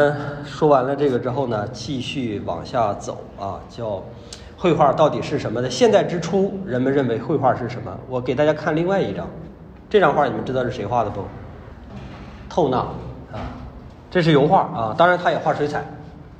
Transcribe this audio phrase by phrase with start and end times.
[0.00, 4.02] 嗯，说完了这个之后呢，继续往下走啊，叫
[4.56, 5.68] 绘画到底是什么呢？
[5.68, 7.94] 现代之初，人们认为绘画是什么？
[8.08, 9.26] 我给大家看另外一张，
[9.90, 11.20] 这张画你们知道是谁画的不？
[12.48, 13.44] 透纳啊，
[14.10, 15.84] 这是油画啊，当然他也画水彩，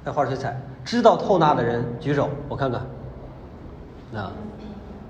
[0.04, 0.58] 他画水彩。
[0.82, 2.80] 知道透纳的人举手，我看看。
[4.14, 4.32] 啊，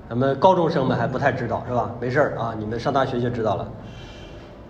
[0.09, 1.89] 咱们高中生们还不太知道是吧？
[2.01, 3.69] 没事儿啊，你们上大学就知道了。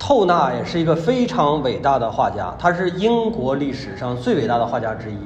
[0.01, 5.17] 透纳也是一个非常伟大的画家，他是英国历史上最伟大的画家之一。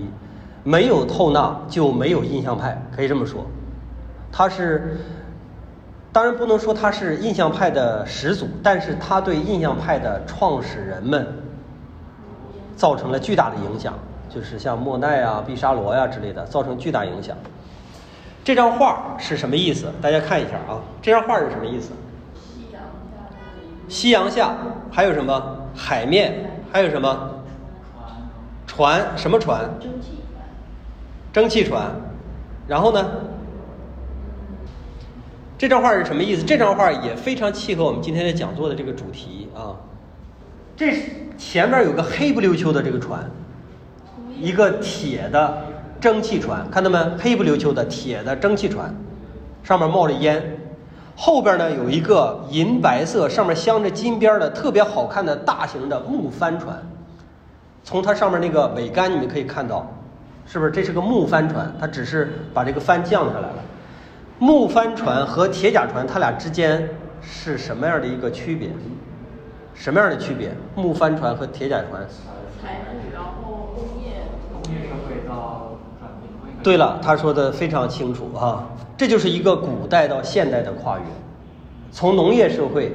[0.64, 3.46] 没有透纳就没有印象派，可以这么说。
[4.32, 4.98] 他是，
[6.10, 11.26] 当然不能说他是印象派的始祖，但是他对印象派的创始人们
[12.76, 13.94] 造成了巨大的影响，
[14.28, 17.36] 就是像莫奈啊、毕沙罗呀之类的，造成巨大影响。
[18.42, 19.92] 这张画是什么意思？
[20.02, 21.92] 大家看一下啊，这张画是什么意思？
[23.88, 24.56] 夕阳下
[24.90, 26.50] 还有什么海面？
[26.72, 27.30] 还有什么
[28.66, 29.06] 船？
[29.16, 29.68] 什么船？
[31.32, 31.90] 蒸汽船。
[32.66, 33.06] 然后呢？
[35.56, 36.42] 这张画是什么意思？
[36.42, 39.76] 这张画也非常契合我们今天的讲座的这个主题啊。
[40.76, 40.92] 这
[41.38, 43.30] 前面有个黑不溜秋的这个船，
[44.40, 45.64] 一个铁的
[46.00, 46.98] 蒸汽船，看到没？
[47.18, 48.92] 黑不溜秋的铁的蒸汽船，
[49.62, 50.58] 上面冒着烟。
[51.16, 56.76] 后边呢有一个银白色、上面镶着金边的特别好看的大型的木帆船，
[57.82, 59.86] 从它上面那个桅杆你们可以看到，
[60.46, 61.72] 是不是这是个木帆船？
[61.80, 63.56] 它只是把这个帆降下来了。
[64.40, 66.88] 木帆船和铁甲船它俩之间
[67.22, 68.70] 是什么样的一个区别？
[69.72, 70.52] 什么样的区别？
[70.74, 72.02] 木帆船和铁甲船
[73.42, 76.53] 后工业，工业社会到转变。
[76.64, 78.64] 对了，他说的非常清楚啊。
[78.96, 81.04] 这就是一个古代到现代的跨越，
[81.92, 82.90] 从农业社会，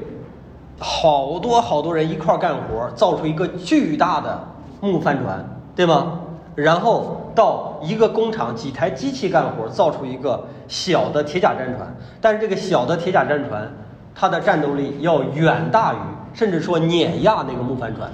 [0.79, 4.47] 好多好多人一块干活，造出一个巨大的
[4.81, 6.19] 木帆船，对吗？
[6.55, 11.95] 然后到一个工厂，几台机器干活，造出一个小的铁甲战船。
[12.19, 13.71] 但是这个小的铁甲战船，
[14.15, 15.97] 它的战斗力要远大于，
[16.33, 18.09] 甚至说碾压那个木帆船。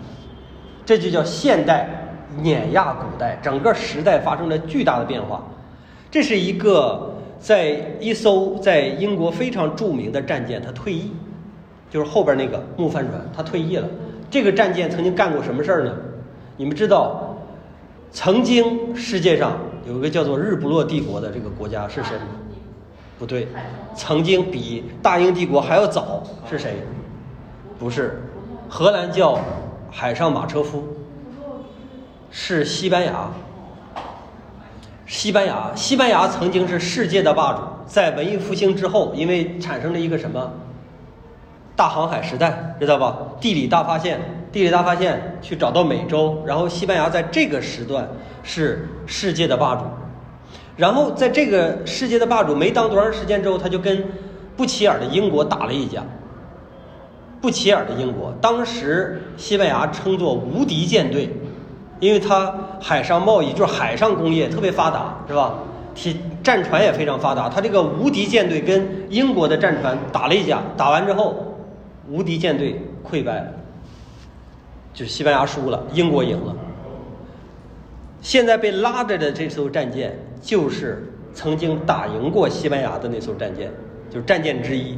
[0.85, 2.04] 这就叫现代
[2.41, 5.44] 碾压古代，整个时代发生了巨大的变化。
[6.09, 7.12] 这是一个。
[7.38, 11.12] 在一艘在英国非常著名的战舰，它退役，
[11.91, 13.88] 就是后边那个木帆船，它退役了。
[14.31, 15.94] 这个战舰曾经干过什么事儿呢？
[16.57, 17.35] 你们知道，
[18.09, 22.16] 曾经世界上有一个叫做日不落帝国的这个国家是谁？
[23.19, 23.47] 不对，
[23.95, 26.78] 曾经比大英帝国还要早是谁？
[27.78, 28.24] 不是，
[28.68, 29.38] 荷兰叫
[29.91, 30.84] 海上马车夫，
[32.38, 33.29] 是西班牙。
[35.07, 40.51] 西班牙，西班牙曾经是世界的霸主，在文艺复兴之后，因为产生了一个什么
[41.78, 43.18] 大航海时代，知道吧？
[43.40, 44.19] 地理大发现，
[44.51, 48.06] 地理大发现去找到美洲，然后西班牙在这个时段
[48.44, 49.85] 是世界的霸主。
[50.75, 54.03] 然后在这个世界的霸主没当多长时间之后，他就跟
[54.57, 56.03] 不起眼的英国打了一架。
[57.40, 61.34] 不起眼的英国，当时西班牙称作无敌舰队。
[62.00, 65.56] 因为它海上贸易就是海上工业特别发达，是吧？
[65.95, 66.13] 铁
[66.44, 67.47] 战船也非常发达。
[67.47, 71.56] 它这个无敌舰队跟英国的战船打了一架，打完之后，
[72.09, 73.50] 无敌舰队溃败，
[74.94, 76.53] 就西班牙输了，英国赢了。
[78.22, 83.72] 现在被拉着的这艘战舰，就是曾经打赢过西班牙的那艘战舰，
[84.09, 84.97] 就是战舰之一。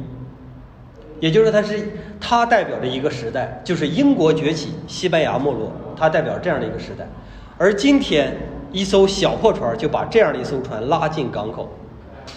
[1.20, 1.88] 也就是它是
[2.20, 5.72] 它代表着一个时代，就是英国崛起，西班牙没落。
[5.96, 7.06] 它代表这样的一个时代，
[7.56, 8.36] 而今天
[8.70, 11.68] 一艘小破船就把这样的一艘船拉进港口，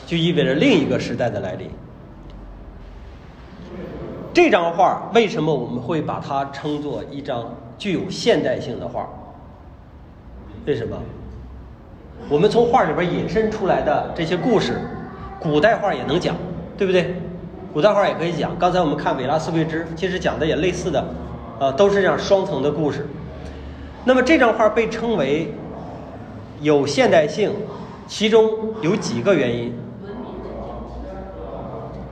[0.07, 1.69] 就意味着另一个时代的来临。
[4.33, 9.07] 这张画为什么我们会把它称作一张具有现代性的画？
[10.65, 10.97] 为什么？
[12.29, 14.79] 我们从画里边引申出来的这些故事，
[15.39, 16.35] 古代画也能讲，
[16.77, 17.15] 对不对？
[17.73, 18.57] 古代画也可以讲。
[18.59, 21.03] 刚才我们看《维拉斯贵兹》，其实讲的也类似的，
[21.59, 23.07] 呃，都是这样双层的故事。
[24.03, 25.53] 那么这张画被称为
[26.59, 27.51] 有现代性，
[28.07, 28.49] 其中
[28.81, 29.73] 有几个原因。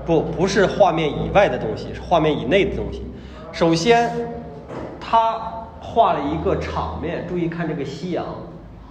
[0.05, 3.03] 不，不是画面以外的东西，是画面以内的东西。
[3.51, 4.11] 首先，
[4.99, 5.39] 他
[5.81, 8.25] 画了一个场面，注意看这个夕阳，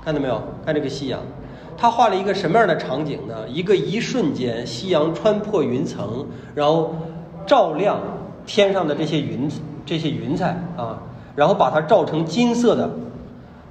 [0.05, 0.41] 看到没有？
[0.65, 1.19] 看这个夕阳，
[1.81, 3.49] 他画了一个什么样的场景呢？
[3.49, 6.93] 一个一瞬间，夕阳穿破云层，然后
[7.47, 8.01] 照亮
[8.45, 9.49] 天上的这些云，
[9.87, 10.99] 这些云彩啊。
[11.37, 12.91] 然后把它照成金色的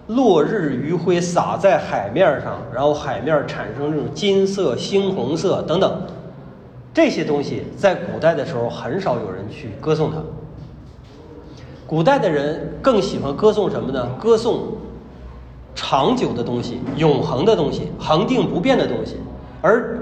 [0.07, 6.01] 落日余晖洒在海面上，然后海面产生这种金色、猩红色等等
[6.93, 10.17] 这些东西，在古代的时候很少有人去歌颂它。
[11.85, 14.07] 古代的人更喜欢歌颂什么呢？
[14.17, 14.77] 歌颂
[15.77, 19.15] 长久的东西、永恒的东西、恒定不变的东西，
[19.61, 19.97] 而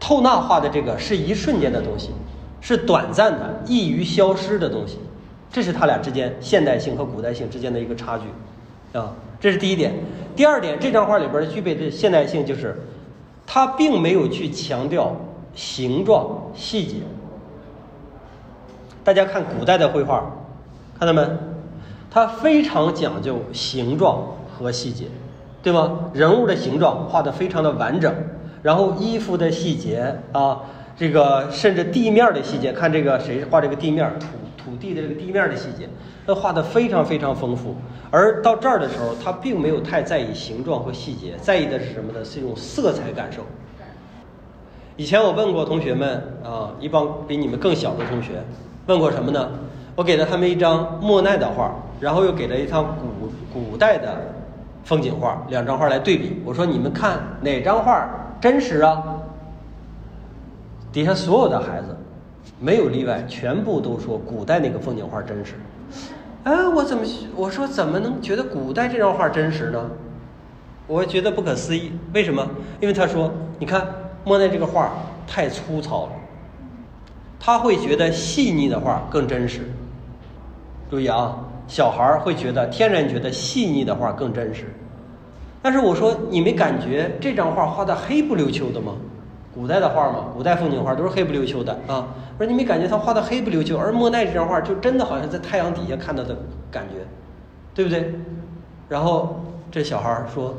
[0.00, 2.10] 透纳画的这个是一瞬间的东西，
[2.62, 4.98] 是短暂的、易于消失的东西。
[5.52, 9.94] 这是他俩之间现代性和古代性之间的一个差距，啊，这是第一点。
[10.34, 12.76] 第二点，这张画里边具备的现代性就是，
[13.46, 15.14] 它并没有去强调
[15.54, 16.96] 形状细节。
[19.04, 20.24] 大家看古代的绘画，
[20.98, 21.24] 看到没？
[22.10, 24.22] 它非常讲究形状
[24.56, 25.06] 和细节，
[25.62, 26.10] 对吗？
[26.12, 28.14] 人物的形状画的非常的完整，
[28.62, 30.60] 然后衣服的细节啊，
[30.96, 34.26] 这个甚至地面的细节，看这个谁画这个地面土。
[34.64, 35.86] 土地的这个地面的细节，
[36.24, 37.76] 那画的非常非常丰富。
[38.10, 42.24] 而到这儿的时候，他并没有太在意形状和细节，在意的是什么呢？
[42.24, 43.42] 是一种色彩感受。
[44.96, 48.42] 以前我问过同学们啊，一帮比你们更小的同学，
[48.86, 49.50] 问过什么呢？
[49.94, 54.16] 我给了他们一张莫奈的画，然后又给了一张古古代的
[54.84, 56.40] 风景画，两张画来对比。
[56.44, 58.08] 我说你们看哪张画
[58.40, 59.02] 真实啊？
[60.92, 61.96] 底下所有的孩子。
[62.60, 65.54] 没有例外，全部都说古代那个风景画真实。
[66.44, 67.02] 哎，我怎么
[67.34, 69.90] 我说怎么能觉得古代这张画真实呢？
[70.86, 71.92] 我觉得不可思议。
[72.12, 72.46] 为什么？
[72.80, 73.86] 因为他说，你看
[74.24, 74.92] 莫奈这个画
[75.26, 76.12] 太粗糙了，
[77.40, 79.62] 他会觉得细腻的画更真实。
[80.90, 84.64] 注意啊，小孩儿会觉得天然觉得细腻的画更真实。
[85.62, 88.94] 但是我说，你没感觉这张画画的黑不溜秋的吗？
[89.54, 92.08] 古代的画嘛，古代风景画都是黑不溜秋的啊。
[92.36, 96.36] 不是你没感觉他画的黑不溜秋，而莫奈这张画就真的好像在太阳底下看到的
[96.70, 97.06] 感觉，
[97.72, 98.12] 对不对？
[98.88, 99.40] 然后
[99.70, 100.54] 这小孩儿说：“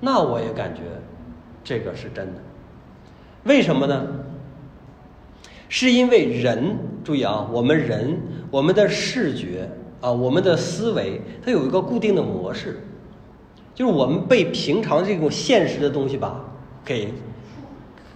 [0.00, 0.80] 那我也感觉
[1.62, 2.40] 这个是真的。
[3.44, 4.06] 为什么呢？
[5.68, 8.18] 是因为人注意啊，我们人
[8.50, 9.68] 我们的视觉
[10.00, 12.82] 啊，我们的思维它有一个固定的模式，
[13.74, 16.40] 就是我们被平常这种现实的东西吧
[16.84, 17.12] 给。”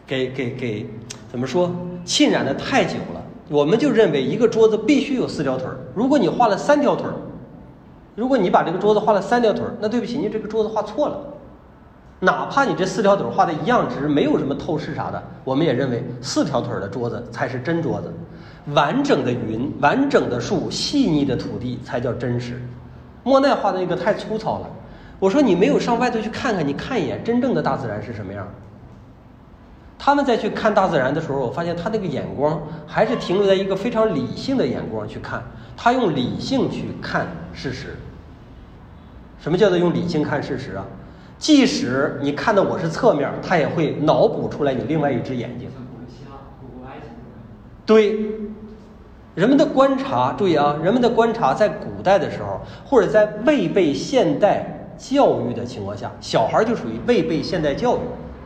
[0.05, 0.87] 给给给，
[1.31, 1.71] 怎么说？
[2.05, 5.79] 浸染的太久了，我们就认为一个桌子必须有四条腿儿。
[5.95, 7.15] 如果你画了三条腿儿，
[8.15, 11.19] 如果你把这个桌子画了三条腿儿，那对不起，你这个桌子画错了。
[12.19, 18.13] 哪怕你这四条腿画的一样直，没有什么透视啥的，我们也认为四条腿的桌子才是真桌子。
[18.67, 22.61] 完整的云、完整的树、细腻的土地才叫真实。
[23.25, 24.71] 莫奈画的那个太粗糙了。
[25.19, 28.47] 我说你没有上外头去看看，你看一眼真正的大自然是什么样。
[29.99, 35.41] 他们再去看大自然的时候，我发现他那个眼光还是停留在一个非常理性的眼光去看，
[35.77, 37.97] 他用理性去看事实。
[39.39, 40.85] 什么叫做用理性看事实啊？
[41.39, 45.69] 即使你看到我是侧面，他也会脑补出来你另外一只眼睛。
[47.85, 48.31] 对，
[49.35, 58.01] 人们的观察，注意啊，人们的观察在古代的时候，或者在未被现代教育的情况下，小孩就属于未被现代教育。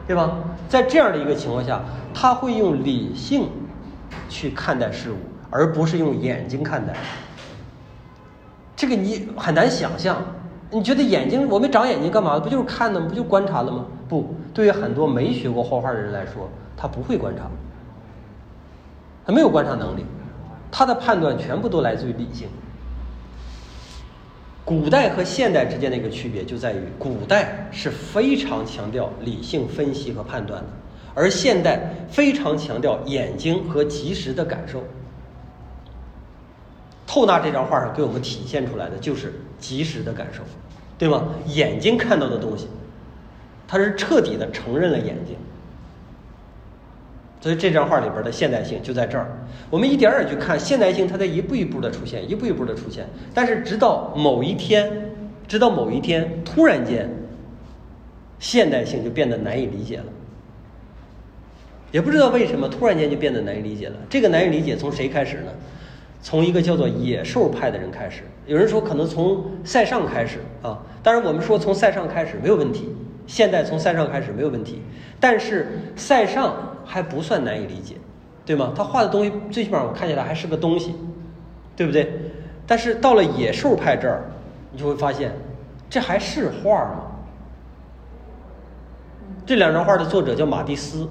[0.09, 0.39] 对吧？
[0.69, 1.83] 在这样的一个情况下，
[2.15, 3.49] 他会用理性
[4.29, 5.17] 去看待事物，
[5.51, 6.93] 而不是用眼睛看待。
[8.77, 10.23] 这个你很难想象。
[10.71, 12.39] 你觉得眼睛，我们长眼睛干嘛？
[12.39, 13.07] 不就是看的吗？
[13.09, 13.85] 不就观察了吗？
[14.09, 17.51] 不，对于很多没学过画画的人来说，他不会观察，
[19.27, 20.05] 他没有观察能力，
[20.71, 22.49] 他的判断全部都来自于理性。
[24.65, 30.69] 古代和现代之间的一个区别就在于，古代是非常强调理性分析和判断的，
[31.15, 34.83] 而现代非常强调眼睛和及时的感受。
[37.07, 40.43] 透纳这张画上给我们体现出来的就是及时的感受，
[40.99, 41.29] 对吗？
[41.47, 42.69] 眼睛看到的东西，
[43.69, 45.37] 它是彻底的承认了眼睛。
[47.47, 49.25] 所以这张画里边的现代性就在这儿，
[49.71, 53.07] 我们一点点去看现代性，它在一步一步的出现，一步一步的出现。
[53.33, 55.13] 但是直到某一天，
[55.47, 57.09] 直到某一天，突然间，
[58.41, 60.07] 现代性就变得难以理解了。
[61.93, 63.95] 也不知道为什么，突然间就变得难以理解了。
[64.11, 65.53] 这个难以理解从谁开始呢？
[66.21, 68.23] 从一个叫做野兽派的人开始。
[68.47, 72.93] 有人说可能从塞尚开始啊，当然我们说从塞尚开始没有问题，
[73.29, 74.83] 现代从塞尚开始没有问题。
[75.21, 76.73] 但是塞尚。
[76.87, 77.97] 还不算难以理解，
[78.45, 78.73] 对吗？
[78.75, 80.95] 他画的东西最起码我看起来还是个东西，
[81.75, 82.13] 对不对？
[82.67, 84.25] 但是到了野兽派这儿，
[84.73, 85.33] 你就会发现，
[85.91, 87.03] 这还是画吗？
[89.45, 91.09] 这两张画的作者叫马蒂斯，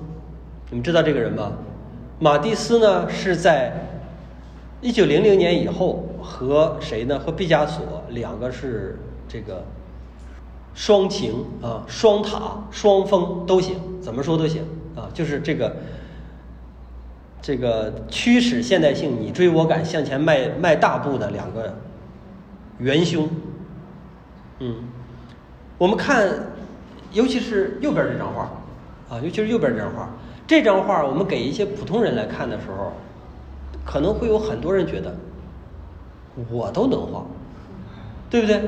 [0.70, 1.51] 你们知道这个人吗？
[2.20, 3.74] 马蒂斯呢是在
[4.82, 7.20] 一九零零年以后和谁呢？
[7.20, 9.63] 和毕加索两个是这个
[10.74, 14.65] 双情啊，双塔双峰都行，怎么说都行。
[14.96, 15.75] 啊，就是这个，
[17.42, 21.75] 这个驱使现代性你追我赶向前迈迈大步的两个
[22.80, 23.30] 元凶，
[24.60, 24.75] 嗯，
[25.78, 26.28] 我们看，
[27.12, 28.44] 尤其是右边这张画，
[29.10, 30.10] 啊，尤其是右边这张画，
[30.48, 32.94] 这张画我们给一些普通人来看的时候，
[33.86, 35.16] 可能会有很多人觉得，
[36.50, 37.25] 我都能画，
[38.30, 38.62] 对不对？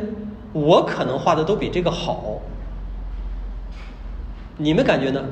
[0.54, 2.42] 我可能画的都比这个好，
[4.58, 5.24] 你们感觉呢？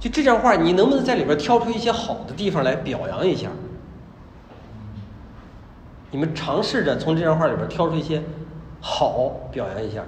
[0.00, 3.50] 就这张画，你能不能在里边挑出一些好的地方来表扬一下？
[6.10, 8.20] 你们尝试着从这张画里边挑出一些
[8.80, 10.02] 好表扬一下。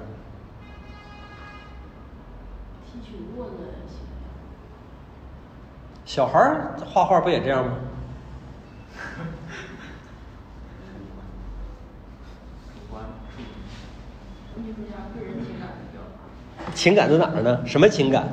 [2.91, 3.53] 提取弱的
[3.87, 3.99] 行
[6.05, 7.73] 小孩儿画画不也这样吗？
[16.75, 17.61] 情感在哪儿呢？
[17.67, 18.27] 什么情感？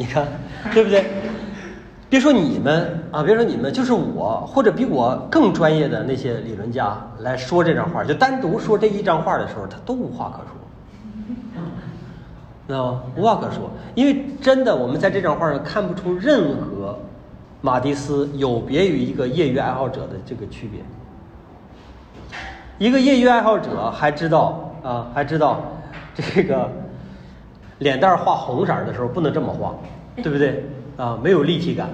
[0.00, 0.26] 你看，
[0.72, 1.04] 对不对？
[2.08, 10.54] 别说你们啊，别说你们，就是我或者比我更专业的那些理论家来说这张画，就单独说这一张画的时候，他都无话可说，
[12.66, 13.02] 知道吗？
[13.14, 16.98] 无话可说，因为真的，我们在这张画上看不出任何
[17.60, 20.80] 马蒂斯有别于一个业余爱好者的这个区别。
[22.78, 25.60] 一个业余爱好者还知道啊，还知道
[26.14, 26.70] 这个
[27.80, 29.74] 脸蛋儿画红色儿的时候不能这么画，
[30.16, 30.64] 对不对？
[30.96, 31.88] 啊，没有立体感。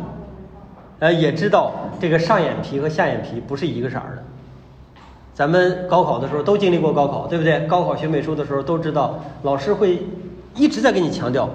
[0.99, 4.23] 呃，也知道这个上眼皮和下眼皮不是一个色儿的。
[5.35, 7.61] 咱们高考的时候都经历过高考，对不对？
[7.67, 10.03] 高考学美术的时候都知道，老师会
[10.55, 11.49] 一直在给你强调，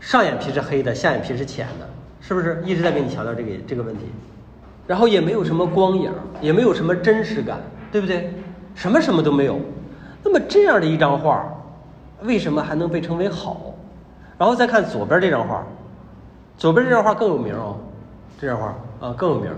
[0.00, 1.88] 上眼皮是黑的，下眼皮是浅的，
[2.20, 2.62] 是不是？
[2.64, 4.04] 一直在给你强调这个这个问题。
[4.86, 7.58] 然后也没有什么光影，也没有什么真实感，
[7.92, 8.32] 对不对？
[8.74, 9.60] 什么什么都没有。
[10.24, 11.46] 那么这样的一张画，
[12.22, 13.74] 为什么还能被称为好？
[14.36, 15.66] 然后再看左边这张画，
[16.56, 17.76] 左边这张画更有名哦，
[18.40, 19.50] 这张画啊更有名。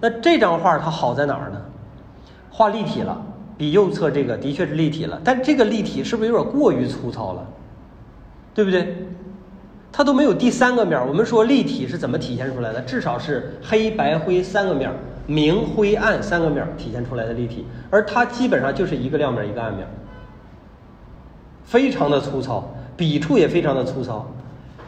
[0.00, 1.60] 那这张画它好在哪儿呢？
[2.50, 3.20] 画立体了，
[3.56, 7.46] 比右侧这个的确是立体了，但这个立体是不是有点过于粗糙了？
[8.54, 8.96] 对不对？
[9.90, 11.06] 它都没有第三个面儿。
[11.06, 12.80] 我们说立体是怎么体现出来的？
[12.82, 14.94] 至少是黑白灰三个面儿，
[15.26, 19.86] 明灰暗三个面儿体现出来的立体，而它基本上就是一个亮面一个暗面，
[21.68, 24.26] 非常的粗糙，笔触也非常的粗糙。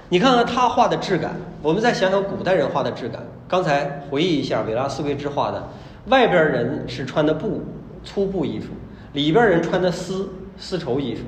[0.09, 1.33] 你看看他画的质感，
[1.63, 3.23] 我们再想想古代人画的质感。
[3.47, 5.69] 刚才回忆一下维拉斯维兹画的，
[6.07, 7.61] 外边人是穿的布
[8.03, 8.69] 粗布衣服，
[9.13, 11.25] 里边人穿的丝丝绸衣服，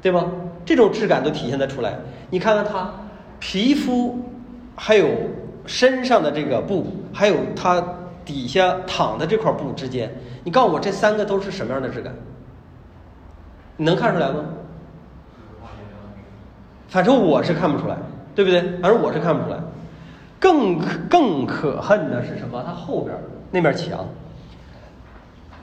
[0.00, 0.30] 对吗？
[0.64, 1.98] 这种质感都体现得出来。
[2.30, 2.88] 你看看他
[3.40, 4.22] 皮肤，
[4.76, 5.08] 还有
[5.66, 7.84] 身上的这个布，还有他
[8.24, 12.14] 底下躺的这块布之间，你告诉我这三个都是什么样的质感？
[13.76, 14.44] 你能看出来吗？
[16.90, 17.96] 反正我是看不出来，
[18.34, 18.60] 对不对？
[18.82, 19.56] 反正我是看不出来。
[20.40, 20.78] 更
[21.08, 22.62] 更可恨的是什么？
[22.66, 23.16] 它后边
[23.50, 24.04] 那面墙，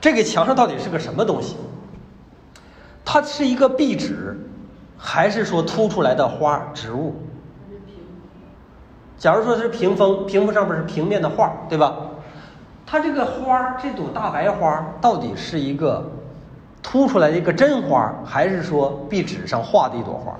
[0.00, 1.56] 这个墙上到底是个什么东西？
[3.04, 4.38] 它是一个壁纸，
[4.96, 7.14] 还是说凸出来的花植物？
[9.18, 11.96] 假如说是屏风，屏风上面是平面的画，对吧？
[12.86, 16.08] 它这个花，这朵大白花到底是一个
[16.82, 20.32] 凸出来的一个真花，还是说壁纸上画的一朵花？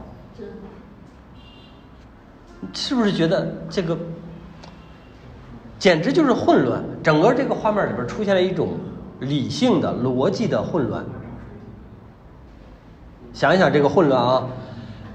[2.73, 3.97] 是不是觉得这个
[5.79, 6.83] 简直就是混乱？
[7.03, 8.71] 整个这个画面里边出现了一种
[9.21, 11.05] 理性的、逻辑的混乱。
[13.33, 14.47] 想一想这个混乱啊，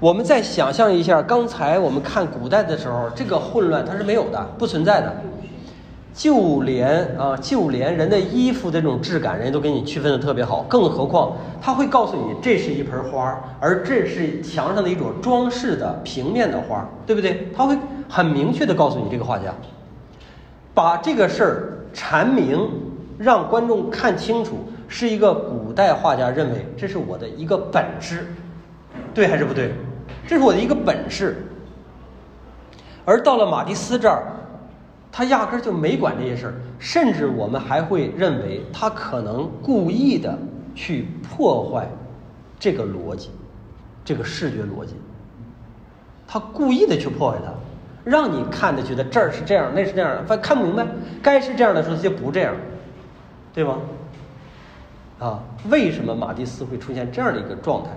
[0.00, 5.14] 我们再想象一下，刚才我们看古代的时候，这个混乱它是没有的，不存在的。
[6.14, 17.48] 就连啊，就连人的衣服的这种质感，人家都给你区分的特别好，更何况他会告诉你这是一盆花，而这是墙上的一朵装饰的平面的花，对不对？
[17.54, 17.76] 他会
[18.08, 19.52] 很明确的告诉你这个画家，
[20.72, 22.70] 把这个事儿阐明，
[23.18, 28.28] 让观众看清楚，是一个古代画家认为这是我的一个本事，
[29.12, 29.72] 对还是不对？
[30.28, 31.44] 这是我的一个本事。
[33.04, 34.22] 而到了马蒂斯这儿，
[35.16, 40.36] 他压根儿就没管这些事儿，甚至我们还会认为他可能故意的
[40.74, 41.88] 去破坏
[42.58, 43.30] 这个逻辑，
[44.04, 44.96] 这个视觉逻辑。
[46.26, 47.52] 他故意的去破坏它，
[48.02, 50.84] 让你看的觉得这儿是这样，那是这样，反看不明白。
[51.22, 52.52] 该是这样的时候，他就不这样，
[53.52, 53.78] 对吗？
[55.20, 55.38] 啊，
[55.70, 57.90] 为什么马蒂斯会出现这样的一个状态？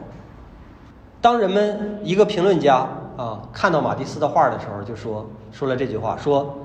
[1.20, 6.56] 当人们一个评论家啊看到马蒂斯的画的时候，就说说了这句话，说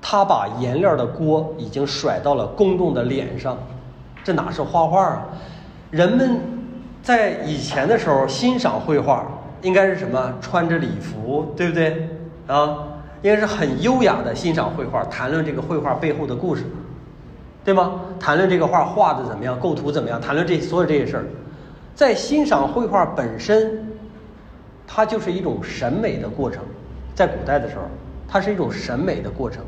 [0.00, 3.58] 他把颜料的锅已经甩到了公众的脸上，
[4.22, 5.26] 这哪是画画啊？
[5.90, 6.40] 人们
[7.02, 9.26] 在以前的时候欣赏绘画，
[9.62, 10.32] 应该是什么？
[10.40, 12.08] 穿着礼服，对不对？
[12.46, 12.78] 啊，
[13.22, 16.64] 应该是很优雅的欣赏绘画，谈论这个绘画背后的故事，
[17.64, 18.00] 对吗？
[18.20, 21.24] 谈论这个画画的怎么样，构图怎么样，谈论这所有这些事儿。
[21.94, 23.84] 在欣赏绘画本身，
[24.86, 26.62] 它就是一种审美的过程。
[27.14, 27.82] 在古代的时候，
[28.28, 29.64] 它是一种审美的过程，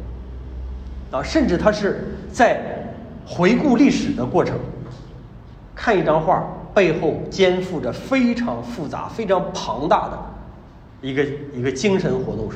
[1.11, 2.61] 啊，甚至他是在
[3.27, 4.57] 回顾历史的过程。
[5.75, 10.19] 看一张画背后肩负着非常复杂、非常庞大的
[11.01, 11.25] 一个
[11.55, 12.51] 一个精神活动，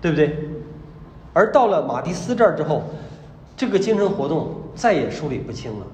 [0.00, 0.36] 对不对？
[1.32, 2.82] 而到了马蒂斯这儿之后，
[3.56, 5.86] 这个精神活动再也梳理不清了。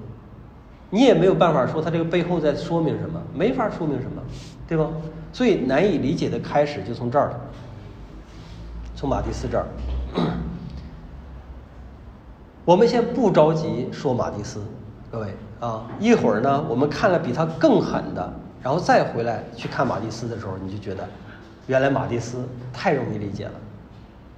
[0.89, 4.21] 你也没有办法说他这个背后在说明什么，没法说明什么，
[4.67, 4.87] 对吧？
[5.31, 7.41] 所以难以理解的开始就从这儿了，
[8.95, 9.65] 从马蒂斯这儿。
[12.65, 14.61] 我们先不着急说马蒂斯，
[15.11, 15.27] 各位
[15.59, 21.03] 啊，一会儿呢，我们看了比他更狠的，然后再回来去看马蒂斯的时候，你就觉得，
[21.67, 22.37] 原来马蒂斯
[22.71, 23.51] 太容易理解了，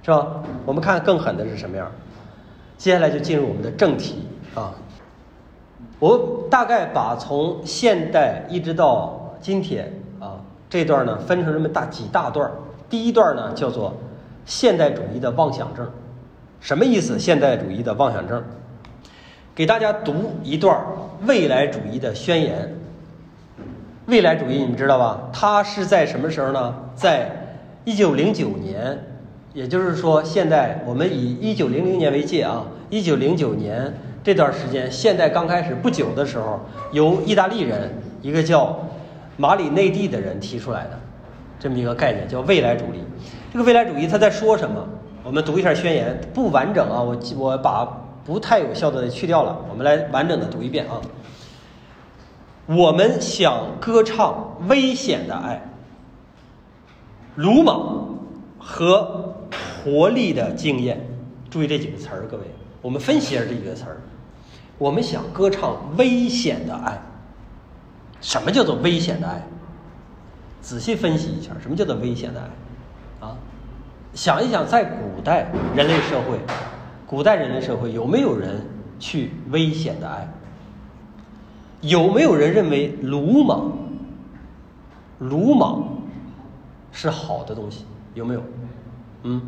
[0.02, 0.26] 是吧？
[0.64, 1.88] 我们看更狠的是什么样？
[2.76, 4.74] 接下来就进入我们的正题啊。
[6.00, 9.90] 我大概把从现代一直到今天
[10.20, 10.34] 啊
[10.68, 12.50] 这段呢分成这么大几大段。
[12.90, 13.94] 第一段呢叫做
[14.44, 15.88] 现代主义的妄想症，
[16.60, 17.18] 什么意思？
[17.18, 18.42] 现代主义的妄想症，
[19.54, 20.78] 给大家读一段
[21.26, 22.74] 未来主义的宣言。
[24.06, 25.28] 未来主义你们知道吧？
[25.32, 26.74] 它是在什么时候呢？
[26.94, 27.30] 在
[27.84, 28.98] 一九零九年，
[29.52, 33.92] 也就是说，现在我们以一九零零年为界啊，一九零九年。
[34.24, 36.58] 这段时间，现代刚开始不久的时候，
[36.90, 38.76] 由意大利人一个叫
[39.36, 40.98] 马里内蒂的人提出来的
[41.60, 42.98] 这么一个概念，叫未来主义。
[43.52, 44.84] 这个未来主义他在说什么？
[45.26, 47.84] 我们读一下宣言，不完整啊，我我把
[48.24, 51.00] 不太有效的去掉了，我们来完整的读一遍啊。
[52.66, 55.60] 我们想歌唱危险的爱，
[57.34, 58.08] 鲁莽
[58.56, 59.34] 和
[59.84, 61.04] 活力的经验。
[61.50, 62.44] 注意这几个词儿，各位，
[62.80, 63.96] 我们分析一下这几个词儿。
[64.78, 67.02] 我们想歌唱危险的爱，
[68.20, 69.44] 什么叫做危险的爱？
[70.60, 72.46] 仔细分析一下，什么叫做危险的爱？
[74.16, 76.38] 想一想，在古代人类社会，
[77.06, 78.66] 古代人类社会有没有人
[78.98, 80.26] 去危险的爱？
[81.82, 83.70] 有没有人认为鲁莽、
[85.18, 85.86] 鲁莽
[86.90, 87.84] 是好的东西？
[88.14, 88.42] 有没有？
[89.24, 89.42] 嗯，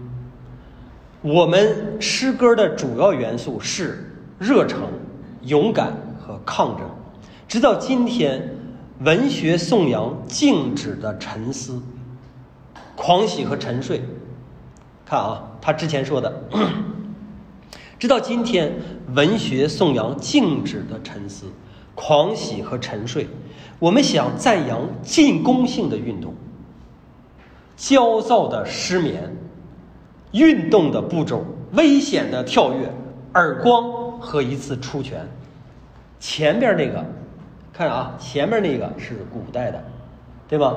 [1.23, 4.83] 我们诗歌的主要元素是热诚。
[5.43, 6.85] 勇敢和抗争，
[7.47, 8.55] 直到今天，
[9.01, 11.81] 文学颂扬静止的沉思、
[12.97, 14.03] 狂喜和沉睡。
[15.09, 16.43] 看啊，他之前说的，
[17.99, 18.75] 直到今天，
[19.15, 21.47] 文学颂扬静止的沉思、
[21.95, 23.27] 狂喜和沉睡。
[23.79, 26.35] 我们想赞扬进攻性的运动、
[27.75, 29.35] 焦躁的失眠、
[30.33, 31.43] 运动的步骤、
[31.73, 32.93] 危险的跳跃、
[33.33, 33.97] 耳光。
[34.21, 35.25] 和一次出拳，
[36.19, 37.07] 前边那个，
[37.73, 39.81] 看啊，前面那个是古代的，
[40.49, 40.77] 对吧？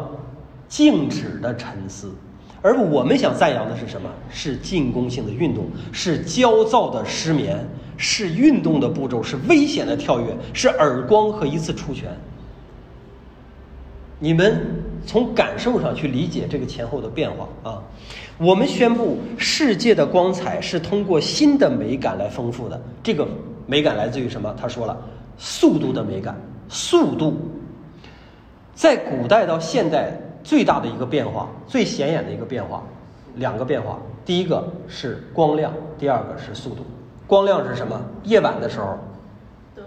[0.69, 2.13] 静止的沉思，
[2.61, 4.09] 而我们想赞扬的是什么？
[4.29, 7.57] 是进攻性的运动，是焦躁的失眠，
[7.97, 12.09] 是运动的步骤，是危险的跳跃，是耳光和一次出拳。
[14.19, 14.63] 你们
[15.03, 17.81] 从感受上去理解这个前后的变化啊！
[18.37, 22.79] 我们宣布，世界的光彩是通过新的美感来丰富的。
[23.01, 23.27] 这个
[23.65, 24.55] 美感来自于什么？
[24.61, 24.95] 他说了，
[25.39, 26.39] 速度的美感。
[26.69, 27.35] 速度，
[28.75, 30.11] 在古代到现代
[30.43, 32.83] 最大的一个变化，最显眼的一个变化，
[33.35, 33.97] 两个变化。
[34.25, 36.85] 第一个是光亮，第二个是速度。
[37.27, 37.99] 光亮是什么？
[38.23, 38.97] 夜晚的时候。
[39.75, 39.85] 灯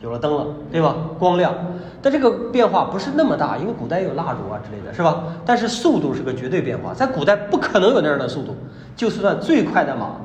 [0.00, 0.94] 有了灯了，对吧？
[1.18, 1.52] 光亮，
[2.00, 5.24] 但这个变化不是那么大，因为古代有蜡烛啊之类的，是吧？
[5.44, 8.54] 但是速度是个绝对变化，在古代不可能有那样的速度，
[8.94, 10.16] 就算最快的马，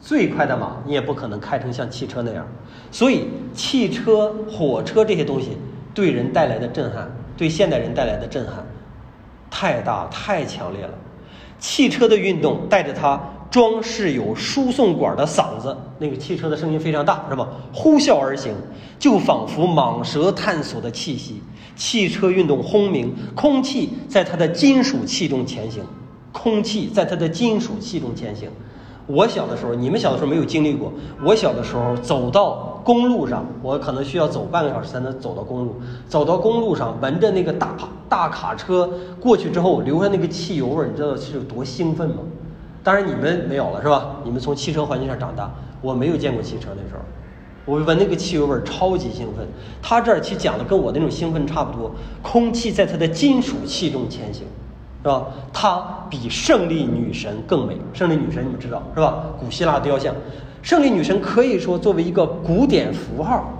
[0.00, 2.44] 最快的马，你也不可能开成像汽车那样。
[2.90, 5.56] 所以，汽车、火车这些东西
[5.94, 8.54] 对人带来的震撼，对现代人带来的震撼，
[9.52, 10.94] 太大太强烈了。
[11.60, 13.20] 汽车的运动带着它。
[13.52, 17.46] 装饰有输送管的嗓子，那个汽车的声音非常大，是吧？
[17.70, 18.50] 呼啸而行，
[18.98, 21.42] 就仿佛蟒蛇探索的气息。
[21.76, 25.84] 汽车运动轰鸣，空气在它的金属器中前行，
[26.32, 28.48] 空气在它的金属器中前行。
[29.06, 30.92] 我小的时候，你们小的时候没有经历过。
[31.24, 35.76] 我小的时候走到公路上，我可能需要走半个小时才能走到公路。
[36.08, 37.76] 走到公路上，闻着那个大
[38.08, 38.88] 大卡车
[39.20, 42.18] 过去之后留下那个汽油味，你知道是有多兴奋吗？
[42.84, 44.16] 当然你们没有了是吧？
[44.24, 47.00] 你们从汽车环境上长大，我没有见过汽车那时候，
[47.64, 49.46] 我闻那个汽油味超级兴奋。
[49.80, 51.90] 他这儿其实讲的跟我那种兴奋差不多。
[52.22, 54.44] 空气在它的金属器中前行，
[55.02, 55.26] 是吧？
[55.52, 57.76] 它比胜利女神更美。
[57.92, 59.24] 胜利女神你们知道是吧？
[59.38, 60.14] 古希腊雕像，
[60.62, 63.52] 胜利女神可以说作为一个古典符号，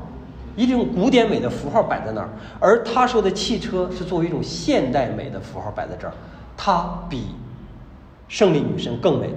[0.55, 2.29] 一种古典美的符号摆在那儿，
[2.61, 6.15] 而他说的汽车是作为一种现代美的符号摆在这儿，
[6.57, 7.27] 它比
[8.29, 9.29] 胜利女神更美。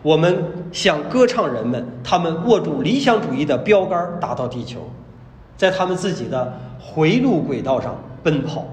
[0.00, 4.88] 我们想歌唱人们，他们握住理想主义的标杆，达到地球，
[5.56, 8.64] 在他们自己的回路轨道上奔跑。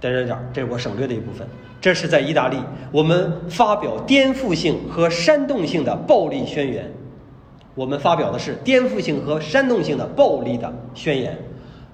[0.00, 1.48] 点点点，这是我省略的一部分。
[1.84, 2.56] 这是在意大利，
[2.90, 6.90] 我们发表颠覆性和煽动性的暴力宣言。
[7.74, 11.38] 我们发表的是颠覆性和煽动性的暴力的宣言。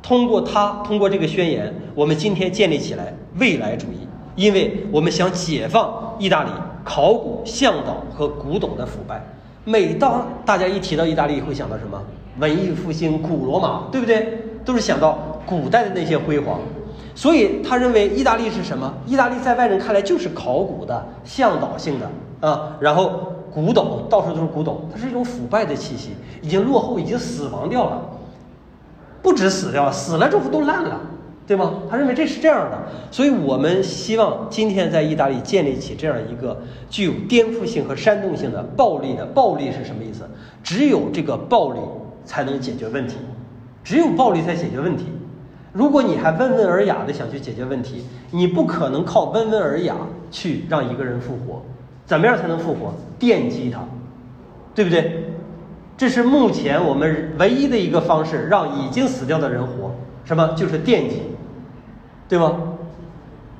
[0.00, 6.50] 通过它，通过这个宣言，我们今天建立起来未来主义，因为我们想解放意大利
[6.84, 9.20] 考古、向导和古董的腐败。
[9.64, 12.00] 每当大家一提到意大利，会想到什么？
[12.38, 14.38] 文艺复兴、古罗马，对不对？
[14.64, 16.60] 都是想到古代的那些辉煌。
[17.14, 18.92] 所以他认为意大利是什么？
[19.06, 28.00] 意大利在外人看来就是考古的、向导性的啊，然后古董到处都是古董，它是一种腐败的气息，已经落后，已经死亡掉了。
[29.22, 30.98] 不止死掉了，死了之后都烂了，
[31.46, 31.74] 对吗？
[31.90, 32.78] 他认为这是这样的，
[33.10, 40.22] 所以我们希望今天在意大利建立起这样一个具有颠覆性和煽动性的暴力的暴力是什么意思？
[40.62, 41.80] 只有这个暴力
[42.24, 43.16] 才能解决问题，
[43.84, 45.06] 只有暴力才解决问题。
[45.72, 49.96] 如果你还温文尔雅的想去解决问题，你不可能靠温文尔雅
[50.30, 51.62] 去让一个人复活。
[52.04, 52.92] 怎么样才能复活？
[53.18, 53.80] 电击他，
[54.74, 55.24] 对不对？
[55.96, 59.94] 这是目前我们唯一的一个方式，让已经死掉的人活。
[60.24, 60.54] 什么？
[60.56, 61.22] 就是电击，
[62.28, 62.56] 对吗？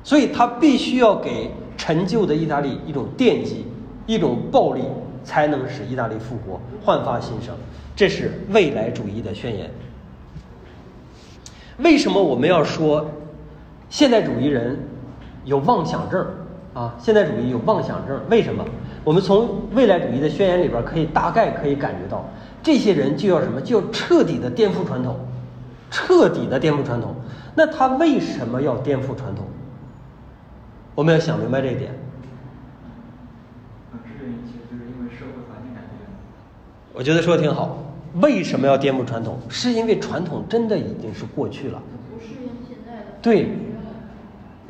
[0.03, 3.67] 所以他必须要给陈旧的意大利一种电击，
[4.05, 4.81] 一种暴力，
[5.23, 7.53] 才能使意大利复活，焕发新生。
[7.95, 9.69] 这是未来主义的宣言。
[11.77, 13.09] 为什么我们要说
[13.89, 14.79] 现代主义人
[15.45, 16.25] 有妄想症
[16.73, 16.95] 啊？
[16.99, 18.63] 现代主义有妄想症，为什么？
[19.03, 22.23] 我们从未来主义的宣言里边可以大概可以感觉到，
[22.61, 23.59] 这些人就要什么？
[23.59, 25.17] 就要彻底的颠覆传统，
[25.89, 27.15] 彻底的颠覆传统。
[27.55, 29.45] 那他为什么要颠覆传统？
[30.93, 31.91] 我们要想明白这一点。
[34.03, 34.25] 其实
[34.69, 36.07] 就是因为社会环境改变。
[36.93, 37.77] 我觉得说的挺好。
[38.19, 39.39] 为什么要颠覆传统？
[39.47, 41.81] 是因为传统真的已经是过去了。
[42.13, 43.49] 不适应现在的对，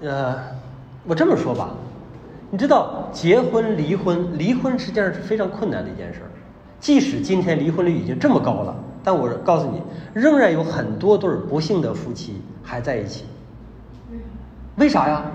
[0.01, 0.38] 呃，
[1.08, 1.71] 我这么说吧，
[2.51, 6.30] 你知道结婚、离婚，离婚实际上是非常困难的一件事儿。
[6.80, 9.82] 即使今天离婚率已经这么高了，但我告诉你，
[10.13, 13.25] 仍然有很多对儿不幸的夫妻还在一起。
[14.75, 15.25] 为啥呀？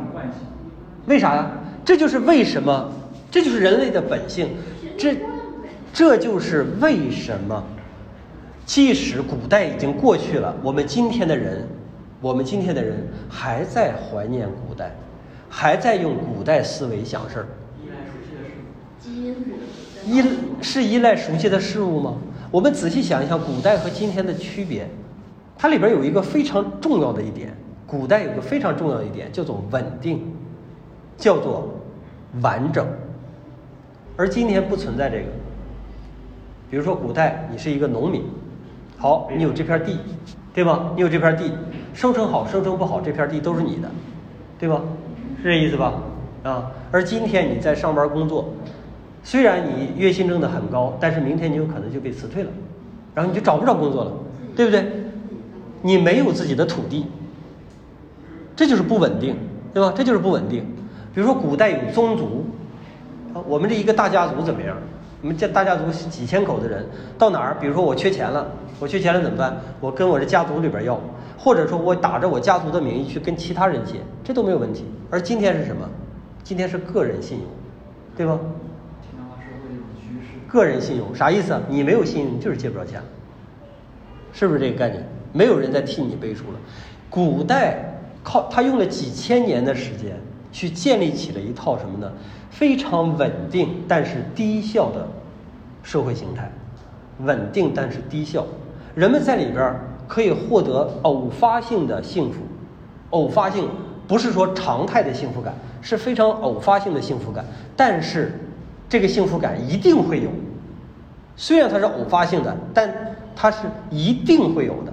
[1.07, 1.51] 为啥呀？
[1.85, 2.89] 这就是为什么，
[3.31, 4.51] 这就是人类的本性，
[4.97, 5.17] 这
[5.93, 7.63] 这就是为什么。
[8.67, 11.67] 即使古代已经过去了，我们今天的人，
[12.21, 14.91] 我们今天的人还在怀念古代，
[15.49, 17.47] 还在用古代思维想事儿。
[17.81, 20.05] 依赖熟悉的事物。
[20.05, 20.25] 基因依
[20.61, 22.17] 是依赖熟悉的事物吗？
[22.51, 24.89] 我们仔细想一想，古代和今天的区别，
[25.57, 30.25] 它里边有一个非常重要的一点，古代有个非常重要的一点叫做稳定，
[31.17, 31.73] 叫做
[32.43, 32.85] 完整，
[34.17, 35.27] 而今天不存在这个。
[36.69, 38.25] 比如说，古代你是一个农民，
[38.99, 39.99] 好，你有这片地，
[40.55, 40.93] 对吧？
[40.95, 41.53] 你有这片地，
[41.93, 43.91] 收成好，收成不好，这片地都是你的，
[44.59, 44.81] 对吧？
[45.43, 45.95] 是这意思吧？
[46.43, 48.53] 啊，而今天你在上班工作，
[49.23, 52.51] 虽然你月薪挣得很高，但是明天你有可能就被辞退了，
[53.15, 54.13] 然后你就找不着工作了，
[54.57, 54.85] 对不对？
[55.83, 57.07] 你没有自己的土地，
[58.57, 59.37] 这就是不稳定，
[59.75, 59.93] 对吧？
[59.95, 60.65] 这就是不稳定。
[61.15, 62.47] 比如说古代有宗族，
[63.35, 64.77] 啊，我们这一个大家族怎么样？
[65.27, 66.87] 我们这大家族是几千口的人，
[67.19, 67.57] 到哪儿？
[67.61, 68.47] 比如说我缺钱了，
[68.79, 69.57] 我缺钱了怎么办？
[69.81, 71.01] 我跟我的家族里边要，
[71.37, 74.85] 或者说我打着我家族的名义去跟其他人借，这都没有问题。
[75.11, 75.85] 而今天是什么？
[76.45, 77.49] 今天是个人信用，
[78.17, 78.39] 对吧？
[79.03, 80.39] 现代化社会的一种趋势。
[80.47, 81.61] 个人信用啥意思啊？
[81.69, 83.03] 你没有信用，你就是借不着钱，
[84.33, 85.05] 是不是这个概念？
[85.33, 86.59] 没有人再替你背书了。
[87.11, 90.21] 古代靠他用了几千年的时间
[90.53, 92.13] 去建立起了一套什么呢？
[92.57, 95.07] 非常稳定但是低效的
[95.83, 96.51] 社会形态，
[97.19, 98.47] 稳定但是低效，
[98.95, 99.75] 人们在里边
[100.09, 102.39] 可以获得偶发性的幸福，
[103.11, 103.69] 偶发性
[104.09, 107.45] 不是说常态的幸福感，是非常偶发性的幸福感，
[107.77, 108.33] 但是
[108.89, 110.31] 这个幸福感一定会有，
[111.37, 112.91] 虽然它是偶发性的，但
[113.37, 114.93] 它是一定会有的。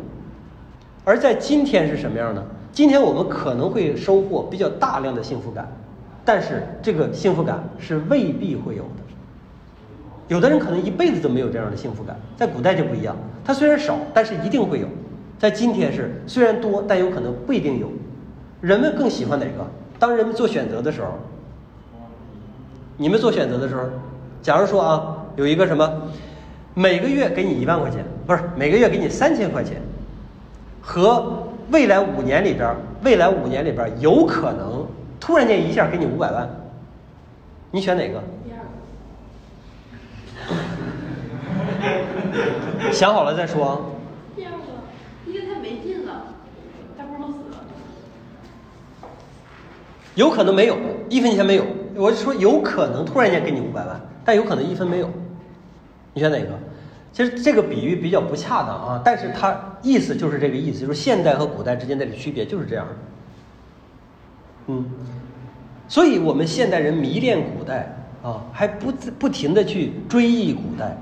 [1.05, 2.43] 而在今天是什么样呢？
[2.73, 5.65] 今天我们可能会收获比较大量的幸福感，
[6.25, 8.89] 但是这个幸福感是未必会有的。
[10.29, 14.87] 有的人可能一辈子都没有这样的幸福感，在古代就不一样，它虽然少，但是一定会有。
[15.37, 17.91] 在今天是虽然多，但有可能不一定有。
[18.61, 19.69] 人们更喜欢哪个？
[19.99, 21.07] 当人们做选择的时候，
[22.95, 23.83] 你们做选择的时候，
[24.41, 25.91] 假如说啊，有一个什么，
[26.73, 29.81] 每个月给你一万块钱，不是每个月给你三千块钱，
[30.81, 34.87] 和未来五年里边，未来五年里边有可能
[35.25, 36.49] 突然间一下给你五百万，
[37.71, 38.21] 你选哪个？
[38.43, 38.59] 第二
[42.83, 43.79] 个，想好了再说啊。
[44.35, 44.57] 第二个，
[45.25, 46.25] 因为他没劲了，
[46.97, 47.63] 他不是都死了？
[50.15, 51.63] 有可能没有，一分钱没有。
[51.95, 55.09] 我是说有可能突然间给你五百万，但有可能一分没有。
[56.13, 56.49] 你选哪个？
[57.13, 62.93] 其实这个比喻比较不恰当啊，但是它意思就是这个意思，就是现代和古代之间的区别就是这样的。
[64.67, 64.85] 嗯，
[65.87, 70.97] 所以我们现代人迷恋古代啊，还不不停的去追忆古代，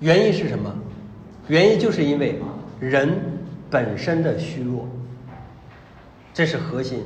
[0.00, 0.74] 原因是什么？
[1.48, 2.40] 原因就是因为
[2.80, 3.18] 人
[3.70, 4.86] 本身的虚弱，
[6.32, 7.02] 这是核心。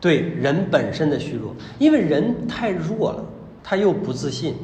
[0.00, 3.24] 对人本身的虚弱，因为人太弱了，
[3.62, 4.56] 他又不自信，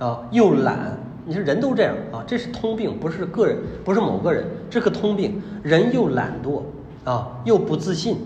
[0.00, 0.98] 啊，又懒。
[1.24, 5.40] 你说人都这样啊，这是通病，不是个人，不是某个人，这个通病。
[5.62, 6.62] 人又懒惰
[7.04, 8.16] 啊，又不自信，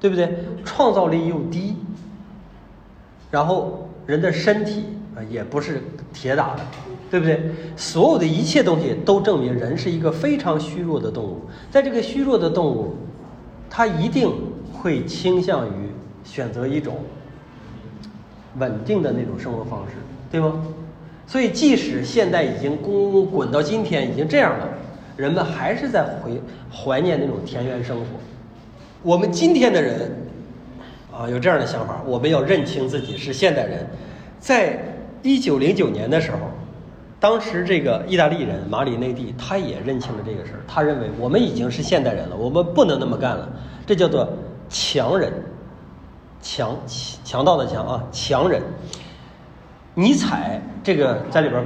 [0.00, 0.44] 对不对？
[0.64, 1.76] 创造力又低，
[3.30, 4.84] 然后人的身体
[5.16, 6.60] 啊也不是铁打的，
[7.10, 7.40] 对不对？
[7.76, 11.42] 所有的一切东西都证明人是一个非常虚弱的动物。
[11.70, 12.94] 在这个虚弱的动物，
[13.70, 14.32] 它一定
[14.72, 15.90] 会倾向于
[16.24, 16.96] 选择一种
[18.58, 19.94] 稳定的那种生活方式，
[20.30, 20.60] 对吗？
[21.24, 24.68] 所以，即使现在已经滚滚到今天已经这样了，
[25.16, 26.40] 人们还是在回
[26.72, 28.04] 怀念那种田园生活。
[29.02, 30.10] 我们今天的人
[31.12, 33.86] 啊，有这样的想法，我们要认清自己是现代人。
[34.38, 34.78] 在
[35.22, 36.38] 一九零九年的时候，
[37.20, 43.48] 当时这个意大利人马里内蒂他也认清了这个事儿，他认为我们已经是现代人了，我们不能那么干了，
[43.86, 44.28] 这叫做
[44.68, 45.32] 强人，
[46.40, 46.76] 强
[47.24, 48.62] 强盗的强啊，强人。
[49.94, 51.62] 尼采这个在里边，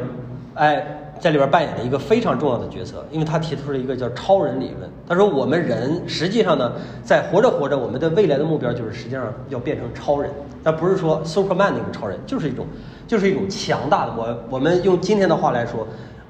[0.54, 4.90] 哎，在里边扮演了一个非常重要的角色，因为他提出了一个叫超人理论。
[5.09, 10.31] 他说，我们人实际上呢，在活着活着，我们的未来的目标就是实际上要变成超人，
[10.62, 12.66] 但不是说 Superman 那种超人，就是一种，
[13.07, 14.12] 就是一种强大的。
[14.16, 15.87] 我我们用今天的话来说，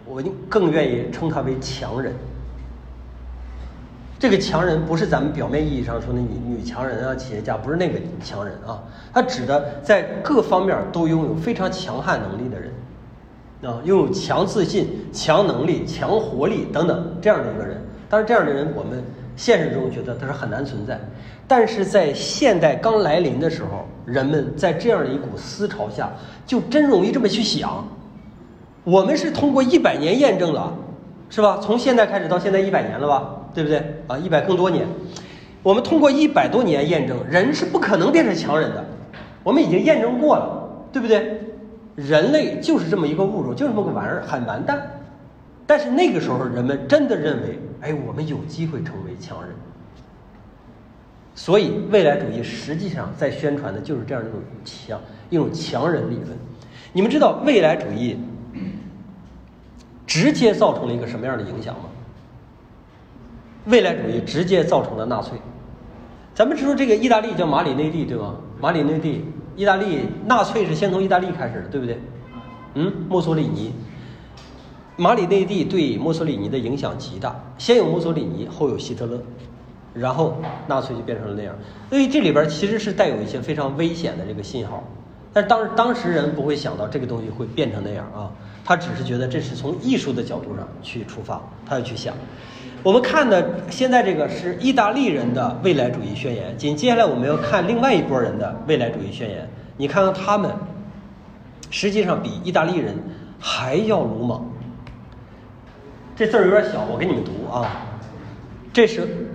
[0.06, 2.14] 我更愿意称他为强人。
[4.18, 12.72] 这个强人不是咱们表面意义上说的女女强人啊，企业家不是那个强人啊，他指的在各方面都拥有非常强悍能力的人，
[13.62, 17.80] 啊，拥有强自信、强能力、强活力等等这样的一个人。
[18.08, 19.02] 但是这样的人，我们
[19.34, 21.00] 现实中觉得他是很难存在，
[21.48, 26.12] 但是在现代刚来临的时候，人们在这样的一股思潮下，
[26.46, 27.84] 就真容易这么去想。
[28.84, 30.72] 我们是通过一百年验证了，
[31.28, 31.58] 是吧？
[31.60, 33.32] 从现在开始到现在一百年了吧？
[33.52, 34.16] 对不对啊？
[34.16, 34.86] 一百更多年，
[35.62, 38.84] 我们通过一百多年验证，人是不可能变成强人的。
[39.42, 41.40] 我们已经验证过了，对不对？
[41.96, 44.80] 人类就是这么一个物种，就这么个玩意儿，很完蛋。
[45.66, 49.50] 但是那个时候，人们真的认为，哎，我们有机会成为强人。
[51.34, 56.28] 所以，未来主义实际上在宣传的就是这样一种强一种强人理论。
[56.92, 58.16] 你们知道未来主义
[60.06, 61.84] 直接造成了一个什么样的影响吗？
[63.66, 65.36] 未来主义直接造成了纳粹。
[66.34, 68.36] 咱们知道这个意大利叫马里内蒂，对吗？
[68.60, 69.24] 马里内蒂，
[69.56, 71.98] 意大利纳粹是先从意大利开始的，对不对？
[72.74, 73.72] 嗯，墨索里尼，
[74.96, 79.18] 马里内蒂对墨索里尼的影响极大，先有墨索里尼，后有希特勒，
[79.94, 81.54] 然后纳粹就变成了那样。
[81.88, 84.84] 所以这里边其实是带有一些非常危险的这个信号，
[85.32, 88.30] 但是当当时人不会想到这个东西会变成那样啊，
[88.62, 92.14] 他只是觉得这是从艺术的角度上去出发，他要去想。
[92.86, 99.50] 我们看的现在这个是意大利人的未来主义宣言，紧接下来我们要看另外一拨人的未来主义宣言。
[99.76, 100.48] 你看看他们，
[101.68, 102.94] 实际上比意大利人
[103.40, 104.40] 还要鲁莽。
[106.14, 107.66] 这字儿有点小，我给你们读啊。
[108.72, 109.32] 这是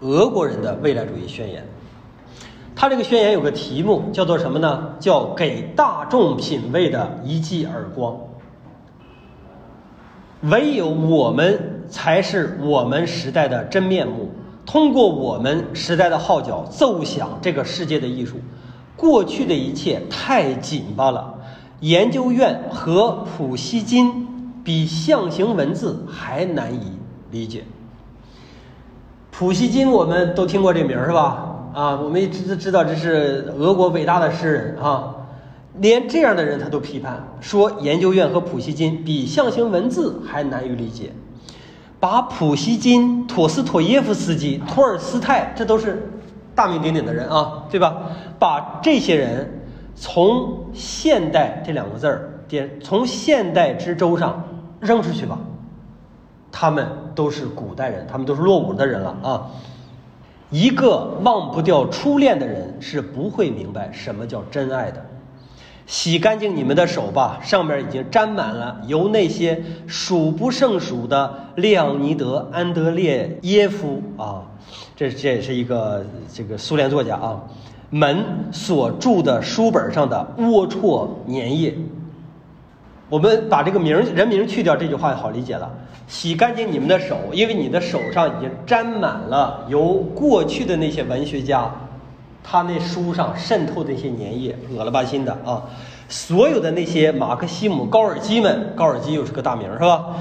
[0.00, 1.64] 俄国人的未来主义宣言。
[2.74, 4.96] 他这个宣言有个题目叫做什么呢？
[4.98, 8.18] 叫“给大众品味的一记耳光”。
[10.42, 14.30] 唯有我们才是我们时代的真面目。
[14.64, 18.36] 通过我们时代的号角，奏响这个世界的艺术。
[18.96, 21.34] 过去的一切太紧巴了。
[21.80, 24.26] 研究院和普希金
[24.64, 26.92] 比象形文字还难以
[27.30, 27.64] 理解。
[29.30, 31.70] 普希金我们都听过这名儿是吧？
[31.74, 35.14] 啊，我们一直知道这是俄国伟大的诗人啊。
[35.78, 41.12] 连这样的人他都批判说，研究院和普希金比象形文字还难于理解。
[42.06, 46.08] 把普希金、陀思妥耶夫斯基、托尔斯泰，这都是
[46.54, 47.96] 大名鼎鼎的人啊，对吧？
[48.38, 49.64] 把这些人
[49.96, 54.44] 从现代这两个字儿点从现代之舟上
[54.78, 55.36] 扔出去吧。
[56.52, 59.50] 他们都是古代人，他们都是落伍的人了啊。
[60.50, 65.04] 一个忘不掉初恋的人是不会明白什么叫真爱的。
[65.86, 74.42] 洗干净你们的手吧，上面已经沾满了由那些数不胜数的列昂尼德·安德烈耶夫啊，
[74.96, 77.40] 这这也是一个这个苏联作家啊，
[77.90, 81.72] 门所著的书本上的龌龊粘液。
[83.08, 85.72] 我们把这个名人名去掉，这句话好理解了。
[86.08, 91.72] 洗干净你们的手，因为你的手上已经沾满了由过去的那些文学家。
[92.48, 95.64] 他那书上渗透的那些粘液，恶了吧心的啊！
[96.08, 100.14] 所有的那些马克西姆、高尔基们，高尔基又是个大名是吧？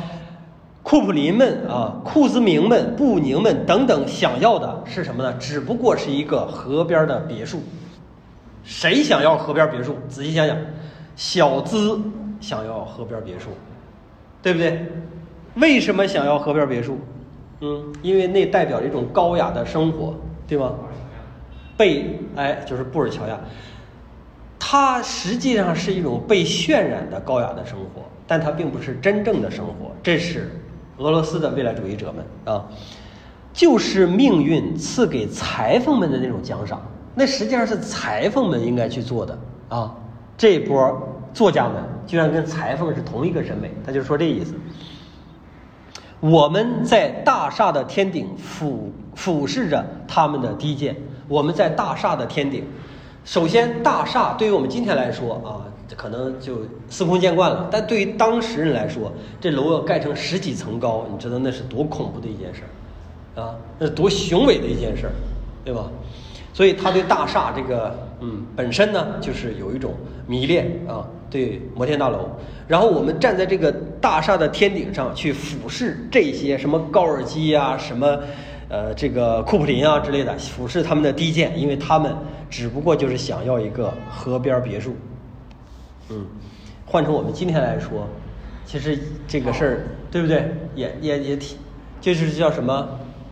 [0.82, 5.32] 库普林们啊，库兹明们、布宁们等等，想要的是什么呢？
[5.40, 7.62] 只不过是一个河边的别墅。
[8.64, 9.96] 谁想要河边别墅？
[10.10, 10.58] 仔细想想，
[11.16, 12.02] 小资
[12.42, 13.52] 想要河边别墅，
[14.42, 14.84] 对不对？
[15.56, 16.98] 为什么想要河边别墅？
[17.62, 20.16] 嗯，因为那代表一种高雅的生活，
[20.48, 20.74] 对吗？
[21.78, 23.40] 被哎，就是布尔乔亚，
[24.60, 29.94] 它实际上是一种被渲染的高雅的生活，但它并不是真正的生活。
[30.02, 30.52] 这是
[30.98, 32.66] 俄罗斯的未来主义者们啊，
[33.54, 36.82] 就是命运赐给裁缝们的那种奖赏。
[37.14, 39.38] 那实际上是裁缝们应该去做的
[39.70, 39.96] 啊。
[40.38, 44.54] 这波作家们居然跟裁缝是同一个审美，他就说这意思。
[46.20, 50.96] 我们在大厦的天顶俯俯视着他们的低贱。
[51.28, 52.64] 我们在大厦的天顶，
[53.24, 57.68] 首先大厦对于我们今天来说啊，可能就司空见惯了。
[57.72, 65.14] 但对于当时人来说，这楼要盖成十几层高，你知道那是多恐怖的一件事儿啊，那是多雄伟的一件事儿，
[65.64, 65.90] 对吧？
[66.54, 69.96] 所以他对大厦这个嗯本身呢，就是有一种
[70.28, 72.30] 迷恋啊，对摩天大楼。
[72.68, 78.20] 然后我们站在这个大厦的天顶上去俯视这些什么高尔基呀，什么。
[78.76, 82.14] 呃，这个库普林啊之类的，俯视他们的低贱，因为他们
[82.50, 84.94] 只不过就是想要一个河边别墅。
[86.10, 86.26] 嗯，
[86.86, 88.06] 换成我们今天来说，
[88.66, 90.54] 其实这个事儿，对不对？
[90.76, 91.58] 也也也挺，
[92.02, 92.90] 就是叫什么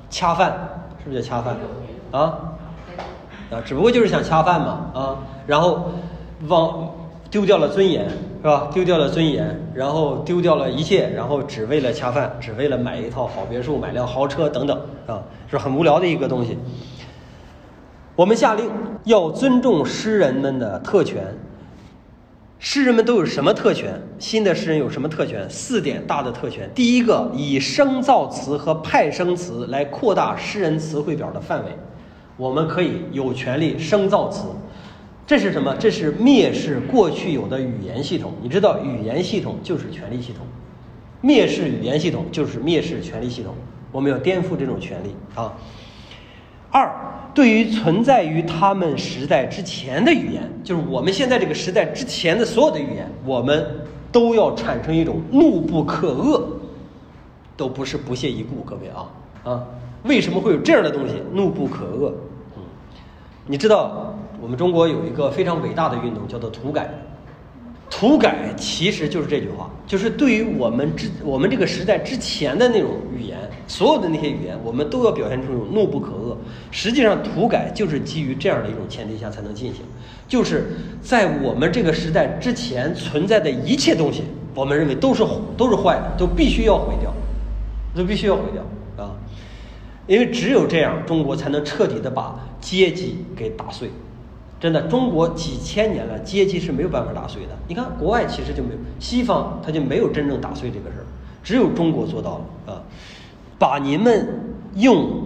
[0.10, 0.58] 恰饭，
[1.04, 1.58] 是不是叫恰饭？
[2.12, 2.40] 啊
[3.52, 5.92] 啊，只不过就是想恰饭嘛啊，然后
[6.48, 6.90] 往。
[7.30, 8.08] 丢掉了尊严，
[8.44, 8.70] 是吧？
[8.74, 14.78] 丢掉了尊严，然后丢掉了一切，然后只为了恰饭，只为了买一套好别墅、买辆豪车等等，
[15.08, 16.58] 啊，是很无聊的一个东西。
[18.18, 18.70] 我们下令
[19.06, 21.24] 要尊重诗人们的特权。
[22.60, 23.98] 诗人们都有什么特权？
[24.20, 25.50] 新的诗人有什么特权？
[25.50, 26.70] 四点大的特权。
[26.76, 31.72] 第一个，以声造词和派生词来扩大诗人词汇表的范围。
[32.36, 34.48] 我们可以有权利声造词。
[35.26, 35.76] 这是什么？
[35.80, 38.34] 这是蔑视过去有的语言系统。
[38.42, 40.46] 你知道，语言系统就是权力系统，
[41.22, 43.56] 蔑视语言系统就是蔑视权力系统。
[43.92, 45.54] 我们要颠覆这种权利啊。
[46.72, 46.92] 二，
[47.34, 53.66] 对于存在于他们时代之前的语言，就是我们现在这个时代之前的所有的语言，我们
[54.12, 56.44] 都要产生一种怒不可遏，
[57.56, 58.62] 都不是不屑一顾。
[58.66, 59.08] 各位啊
[59.44, 59.64] 啊，
[60.04, 61.14] 为什么会有这样的东西？
[61.32, 62.12] 怒不可遏。
[62.58, 62.64] 嗯，
[63.46, 64.13] 你知道？
[64.44, 66.94] 我们中国有一个非常伟大的运动，叫做土改。
[67.90, 76.36] 土改其实就是这句话，就是对于我们之我们这个时代之前的那种语言，所有的那些语言，我们都要表现出一种怒不可遏。
[76.72, 79.86] 实际上，土改就是基于这样的一种前提下才能进行，
[80.28, 85.24] 就是在我们这个时代之前存在的一切东西，我们认为都是
[85.56, 87.14] 都是坏的，都必须要毁掉，
[87.96, 89.16] 都必须要毁掉啊！
[90.06, 93.90] 因为只有这样，中国才能彻底的把阶级给打碎。
[94.64, 97.50] 真的，中国几千年了，阶级是没有办法打碎的。
[97.68, 101.06] 你看，国外其实就没有，西方他就没有真正打碎这个事儿，
[101.44, 102.82] 只有中国做到了啊！
[103.60, 104.26] 把您们
[104.76, 105.26] 用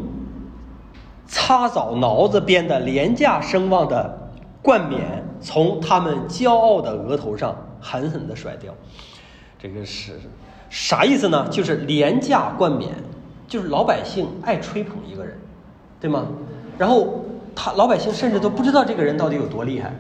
[1.28, 4.32] 擦澡挠子编的廉价声望的
[4.64, 8.74] 冠冕从他们骄傲的额头上狠狠地甩掉，
[9.60, 10.14] 这个是
[10.72, 11.48] 啥意思呢？
[11.50, 12.92] 就是廉价冠冕，
[13.48, 15.38] 就是老百姓爱吹捧一个人，
[16.02, 16.26] 对吗？
[16.80, 17.24] 然后。
[17.60, 19.92] 他老百姓甚至都不知道这个人到底有多厉害，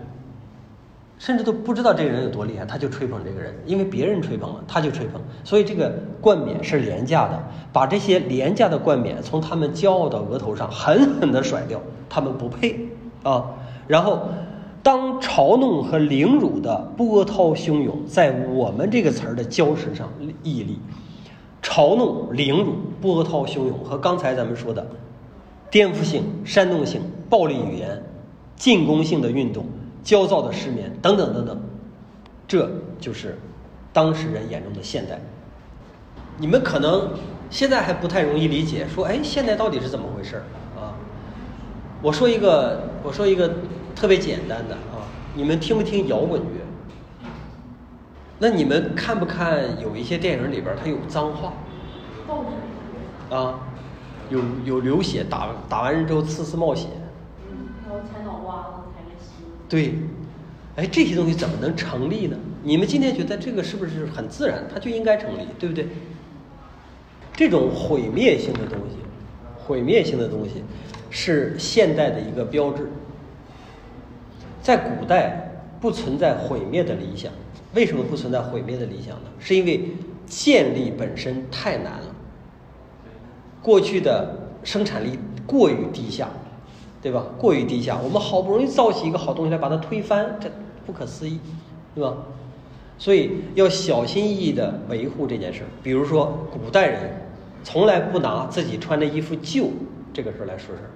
[1.17, 5.19] 甚至都不知道这个人有多厉害，他就吹捧这个人，因为别人吹捧了，他就吹捧。
[5.43, 5.91] 所以这个
[6.21, 7.43] 冠冕是廉价的，
[7.73, 12.87] 把这些廉价的冠冕从他们骄傲的额头上狠狠地甩掉，他们不配
[13.23, 13.43] 啊！
[13.87, 14.29] 然后，
[14.83, 20.07] 当嘲弄和凌辱的波涛汹涌在我们这个词儿的礁石上
[20.43, 20.79] 屹立，
[21.63, 24.85] 嘲弄、凌辱、波涛汹涌和刚才咱们说的。
[25.69, 28.01] 颠覆性、煽动性、暴力语言、
[28.55, 29.65] 进攻性的运动、
[30.03, 31.59] 焦躁的失眠等等等等，
[32.47, 33.37] 这就是
[33.91, 35.19] 当事人眼中的现代。
[36.37, 37.11] 你们可能
[37.49, 40.43] 现在还不太容易理解，说哎，现代到底是怎么回事儿
[40.79, 40.93] 啊？
[42.01, 43.51] 我说一个，我说一个
[43.95, 45.03] 特别简单的啊，
[45.35, 46.47] 你们听不听摇滚乐？
[48.39, 51.53] 那你们看不看有一些电影里边儿它有脏话，
[53.35, 53.59] 啊？
[54.29, 56.87] 有有流血，打打完人之后次次冒血，
[57.49, 58.83] 嗯，然后踩脑瓜
[59.69, 59.93] 对，
[60.75, 62.37] 哎，这些东西怎么能成立呢？
[62.63, 64.65] 你们今天觉得这个是不是很自然？
[64.73, 65.87] 它就应该成立，对不对？
[67.33, 68.97] 这种毁灭性的东西，
[69.57, 70.63] 毁灭性的东西
[71.09, 72.89] 是现代的一个标志。
[74.61, 77.31] 在古代不存在毁灭的理想，
[77.73, 79.29] 为什么不存在毁灭的理想呢？
[79.39, 79.91] 是因为
[80.25, 82.15] 建立本身太难了。
[83.67, 86.29] 过去的生产力过于低下，
[87.01, 87.25] 对吧？
[87.37, 90.49] 过于低下，我们好不容易造起一个好东西来，把它推翻，这
[90.85, 91.37] 不可思议，
[91.93, 92.13] 对吧？
[92.97, 95.67] 所以要小心翼翼地维护这件事儿。
[95.83, 97.11] 比如说，古代人
[97.61, 99.65] 从来不拿自己穿的衣服旧
[100.13, 100.89] 这个事儿来说事儿。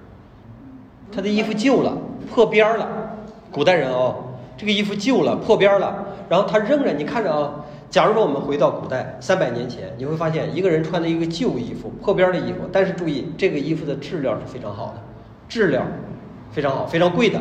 [1.14, 1.94] 他的衣服旧了，
[2.32, 2.88] 破边儿了，
[3.50, 4.14] 古代人哦，
[4.56, 7.61] 这个衣服旧了，破边儿了，然后他仍然，你看着啊，
[7.92, 15.02] 假如说我们回到古代三百年前，你会发现一个人穿的一个旧衣服、破边的衣服，但是注意这个衣服的质量是非常好的，
[15.46, 15.86] 质量
[16.50, 17.38] 非常好，非常贵的。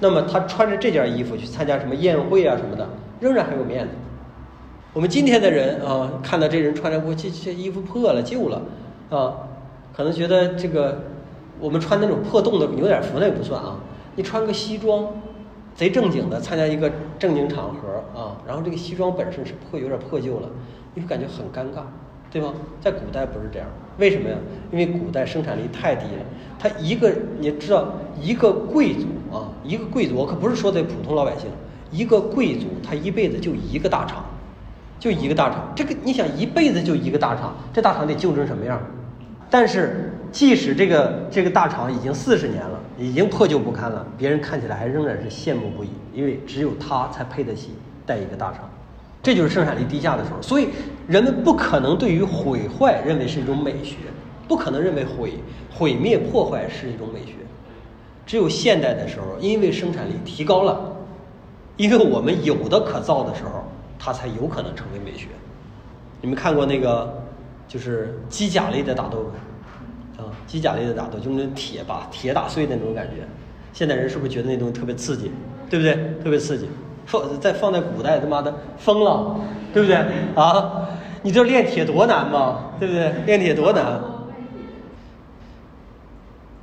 [0.00, 2.88] 那么他穿着这件衣服去参加什么宴会啊什么的，
[3.20, 3.90] 仍然很有面子。
[4.94, 8.62] 我们今天的人啊，看到这人穿着我这这衣服破了、旧了
[9.10, 9.34] 啊，
[9.94, 11.02] 可能觉得这个
[11.60, 13.76] 我们穿那种破洞的牛仔服那也不算啊，
[14.16, 15.08] 你穿个西装，
[15.74, 20.48] 贼正经的参加一个正经场合啊，然后这个西装本身是破有点破旧了，
[20.94, 21.82] 你会感觉很尴尬，
[22.30, 22.52] 对吗？
[22.80, 23.68] 在古代不是这样，
[23.98, 24.36] 为什么呀？
[24.70, 26.22] 因为古代生产力太低了，
[26.58, 31.48] 他一个你知道一个贵族啊，一个贵族，我可不是说的普通老百姓，
[31.90, 34.24] 一个贵族他一辈子就一个大厂。
[34.98, 38.78] 就一个大厂，这个你想一辈子就一个大厂，这大厂得旧成什么样？
[39.50, 47.70] 但是即使这个这个大厂已经四十年了，已经破旧不堪了，别人看起来还仍然是羡慕不已，因为只有他才配得起
[48.06, 48.70] 带一个大厂。
[49.22, 50.68] 这就是生产力低下的时候，所以
[51.06, 53.96] 人们不可能对于毁坏认为是一种美学，
[54.46, 55.34] 不可能认为毁
[55.70, 57.34] 毁灭破坏是一种美学。
[58.24, 60.96] 只有现代的时候，因为生产力提高了，
[61.76, 63.64] 因为我们有的可造的时候。
[64.02, 65.26] 它才有可能成为美学。
[66.22, 67.22] 你们看过那个，
[67.70, 69.30] 就是机甲类的打斗？
[70.18, 73.22] 啊，机甲类的打斗，就是那铁把铁打碎的那种感觉。
[73.72, 75.30] 现代人是不是觉得那东西特别刺激？
[75.70, 75.94] 对不对？
[76.20, 76.68] 特别刺激。
[77.06, 79.36] 放在放在古代，他妈的疯了，
[79.72, 79.96] 对不对？
[80.34, 80.88] 啊，
[81.22, 82.72] 你知道炼铁多难吗？
[82.80, 83.12] 对不对？
[83.24, 84.00] 炼铁多难。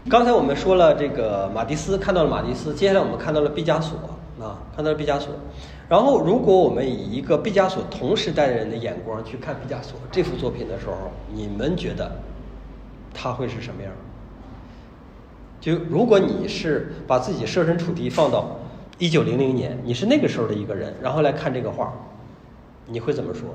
[0.10, 3.98] 刚才我们说了这个马蒂斯，看到了马蒂斯，接下来我们看到了毕加索
[4.40, 5.34] 啊，看到了毕加索。
[5.90, 12.12] 然后，如果我们以一个毕加索同时代人的眼光去看毕加索这幅作品的时候，你们觉得
[13.14, 13.92] 他会是什么样？
[15.62, 18.58] 就如果你是把自己设身处地放到
[18.98, 21.94] 一九零零年，你是那个时候的一个人，然后来看这个画，
[22.86, 23.50] 你会怎么说？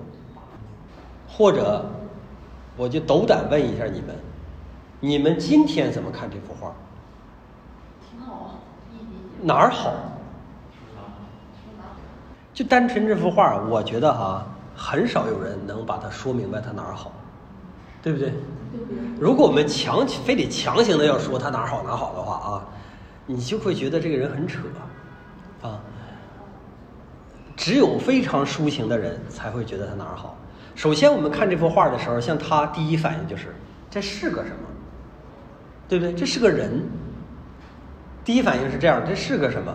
[1.28, 1.85] 或者，
[2.76, 4.16] 我就斗胆问一下你们：
[5.01, 6.74] 你们今天怎么看这幅画？
[8.11, 8.55] 挺好啊。
[9.43, 9.93] 哪儿好？
[12.63, 14.47] 就单纯这幅画，我觉得哈，
[14.77, 17.11] 很少有人能把它说明白它哪儿好，
[18.01, 18.33] 对不对？
[19.19, 22.65] 如果我们强非得强行的要说它哪儿好哪儿好的话啊，
[23.27, 24.61] 你就会觉得这个人很扯，
[25.61, 25.81] 啊，
[27.57, 30.37] 只有非常抒情的人才会觉得它哪儿好。
[30.77, 33.57] 首先，我们看这幅画的时候，像他第一反应就是
[33.91, 34.69] 这是个什么，
[35.89, 36.15] 对不对？
[36.15, 36.81] 这是个人。
[38.25, 39.75] 第一反应是这样，这是个什么？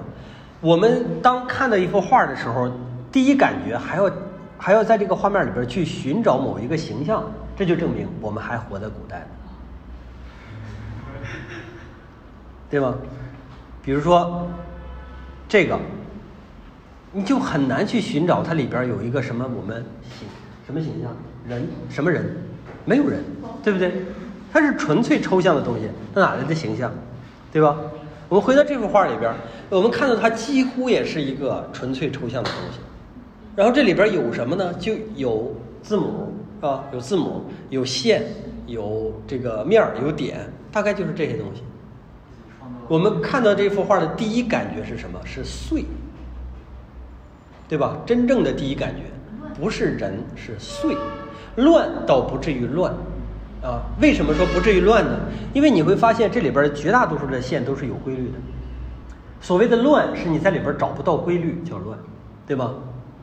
[0.60, 2.72] 我们当看到一幅画的时候，
[3.12, 4.12] 第一感觉还要
[4.58, 7.24] 还要在这个画面里边去寻找某一个形象，
[7.56, 9.28] 这就证明我们还活在古代，
[12.70, 12.96] 对吗？
[13.84, 14.48] 比如说
[15.48, 15.80] 这个，
[17.14, 20.28] 你就很难去寻找它里边有一个什么我们形
[20.66, 21.16] 什么形象
[21.48, 22.36] 人什么人，
[22.84, 23.24] 没有人，
[23.64, 23.94] 对不对？
[24.52, 26.92] 它是纯粹抽象的东西，它哪来的形象，
[27.52, 27.78] 对吧？
[28.30, 29.34] 我们回到这幅画里边，
[29.70, 32.80] 我们看到它几乎也是一个纯粹抽象的东西。
[33.56, 34.74] 然后这里边有什么呢？
[34.74, 38.24] 就有字母啊，有字母，有线，
[38.66, 41.64] 有这个面儿，有点，大概就是这些东西。
[42.90, 45.20] 我们看到这幅画的第一感觉是什么？
[45.26, 45.86] 是碎，
[47.68, 47.98] 对吧？
[48.06, 49.04] 真正的第一感觉
[49.60, 50.96] 不是人，是碎，
[51.56, 52.94] 乱倒不至于乱。
[53.68, 55.20] 啊，为什么说不至于乱呢？
[55.54, 58.38] 因为你会发现这里边绝大多数的线都是有规律的。
[59.42, 62.00] 所谓的乱，是你在里边找不到规律叫乱，
[62.48, 62.72] 对吧？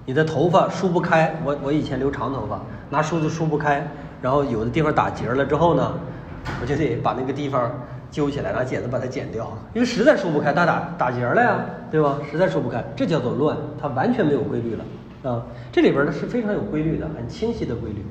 [0.04, 3.88] 你的头发梳不开，我我以前留长头发，拿梳子梳不开，
[4.20, 5.94] 然后有的地方打结了之后呢，
[6.60, 7.72] 我就得把那个地方
[8.10, 12.18] 揪起来，拿剪子把它剪掉，因为实在梳不开，它打打结了呀，对吧？
[12.30, 15.42] 实在梳不开，这叫做乱，它完全没有规律了啊。
[15.72, 18.04] 这里边呢是非常有规律的，很清晰的规律，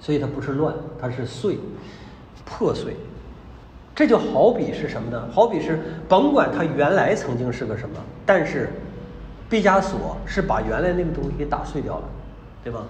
[0.00, 1.58] 所以它不是乱，它是碎，
[2.44, 2.96] 破碎。
[3.94, 5.28] 这就好比是什么呢？
[5.30, 5.78] 好比是
[6.08, 8.70] 甭管它原来曾经是个什么，但是
[9.48, 12.04] 毕加索是把原来那个东西给打碎掉了，
[12.64, 12.80] 对吧？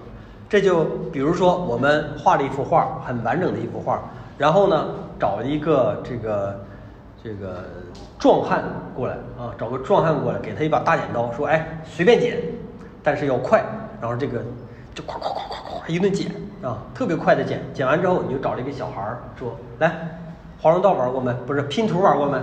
[0.47, 4.01] 这就比如说我们画了一幅画，很完整的一幅画，
[4.37, 4.85] 然后呢
[5.19, 6.65] 找一个这个
[7.23, 7.63] 这个
[8.19, 8.63] 壮汉
[8.95, 12.37] 过来啊，找个壮汉过来，给他一把大剪刀，说哎随便剪，
[13.01, 13.63] 但是要快，
[13.99, 14.41] 然后这个
[14.93, 16.31] 就咵咵咵咵咵一顿剪
[16.61, 19.93] 啊，特别快的剪，剪完之后你就找了一个小孩儿说来。
[20.61, 21.33] 华容道玩过没？
[21.47, 22.37] 不是拼图玩过没？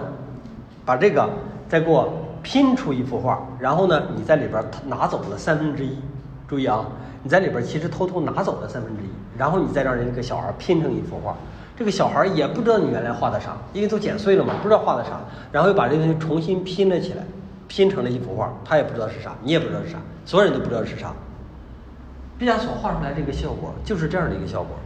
[0.85, 1.29] 把这个
[1.69, 2.13] 再给我
[2.43, 5.97] 拼出一幅画，然后呢，你在里边拿走了三分之一。
[6.49, 6.85] 注意啊，
[7.23, 9.09] 你在里边其实偷偷拿走了三分之一，
[9.39, 11.37] 然后你再让人家个小孩拼成一幅画。
[11.77, 15.21] 这个小孩也不知道你原来画的啥，因为都剪碎了嘛，不知道画的啥，
[15.53, 17.23] 然后又把这东西重新拼了起来，
[17.69, 18.53] 拼成了一幅画。
[18.65, 21.13] 他也不知道是啥，你也不知道是啥，所有人都不知道是啥。
[22.39, 24.77] 毕加索画出来这个效果就是这样的一个效果，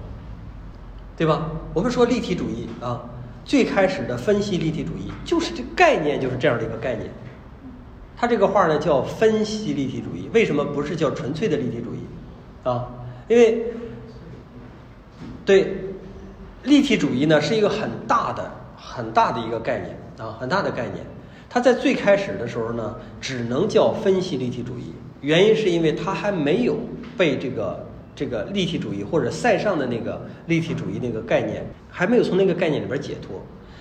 [1.17, 1.51] 对吧？
[1.75, 3.03] 我们说立体主义啊。
[3.45, 7.11] 最开始的分析立体主义就是这概念，就是这样的一个概念。
[8.17, 11.99] 他这个画呢叫分析立体主义，为什么不是叫纯粹的立体主义
[12.63, 12.89] 啊？
[13.27, 13.67] 因为
[15.45, 15.77] 对
[16.63, 21.05] 立体主义呢是一个很大的、很大的一个概念啊，很大的概念。
[21.51, 26.79] 它在最开始的时候呢，只能叫分析立体主义，原因是因为它还没有
[27.17, 27.89] 被这个。
[28.15, 33.41] 这个立体主义或者塞尚的那个立体主义那个概念还没有从那个概念里边解脱。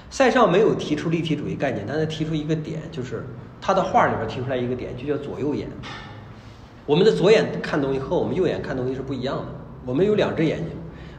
[0.10, 3.26] 塞尚没有提出立体主义概念，但他提出一个点，就是
[3.60, 5.68] 他的画里边提出来一个点，就叫左右眼。
[6.86, 9.46] 我们的左眼看东西和我们右眼看东西是不一样的。
[9.86, 10.70] 我们有两只眼睛，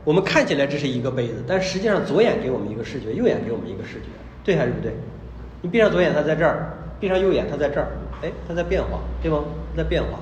[0.05, 4.07] 我们看起来这是一个杯子，但实际上左眼给我们一个视觉，右眼给我们一个视觉，
[4.43, 4.91] 对还是不对？
[5.61, 6.73] 你闭上左眼，它在这儿；
[7.03, 7.89] 闭上右眼，它在这儿。
[8.23, 9.39] 哎，它在变化，对吗？
[9.77, 10.21] 在变化。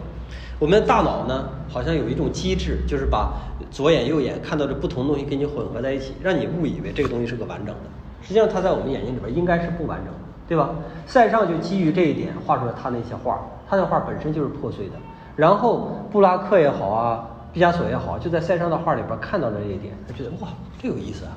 [0.59, 3.35] 我们的大脑呢，好像有一种机制，就是把
[3.70, 7.83] 左眼、右眼看到的不同东西给你混合在一起，让你误以为这个东西是个完整的。
[8.22, 10.70] 实际上，它在我们眼睛里边应该是不完整的，对吧？
[11.07, 14.95] 塞尚就基于这一点画出了他那些画，他的画本身就是破碎的。
[15.37, 20.49] 然后布拉克也好啊，毕加索也好，就在塞尚的画里边看到了这一点，他觉得哇，
[20.81, 21.33] 这有意思啊！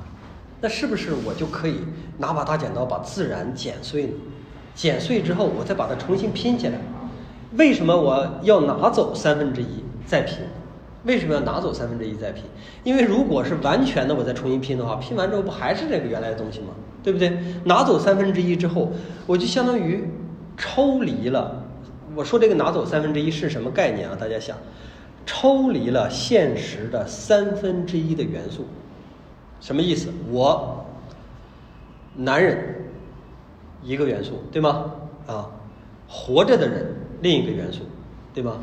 [0.62, 1.80] 那是不是我就可以
[2.16, 4.12] 拿把大剪刀把自然剪碎呢？
[4.74, 6.78] 剪碎之后，我再把它重新拼起来。
[7.56, 10.38] 为什么我要拿走三分之一再拼？
[11.04, 12.44] 为什么要拿走三分之一再拼？
[12.82, 16.68] 因为如果是完全的，我再重新拼的话，拼完之后不还是这个原来的东西吗？
[17.02, 17.38] 对不对？
[17.64, 18.90] 拿走三分之一之后，
[19.26, 20.08] 我就相当于
[20.56, 21.62] 抽离了。
[22.16, 24.16] 我说这个拿走三分之一是什么概念啊？
[24.18, 24.56] 大家想，
[25.26, 28.64] 抽离了现实的三分之一的元素，
[29.60, 30.08] 什么意思？
[30.30, 30.86] 我
[32.16, 32.73] 男人
[33.84, 34.90] 一个元素，对吗？
[35.26, 35.50] 啊，
[36.08, 36.94] 活着的人。
[37.20, 37.80] 另一个元素，
[38.34, 38.58] 对吗？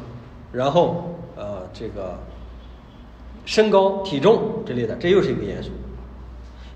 [0.52, 2.20] 然后呃，这个
[3.44, 5.72] 身高、体重之类的，这又是一个元素。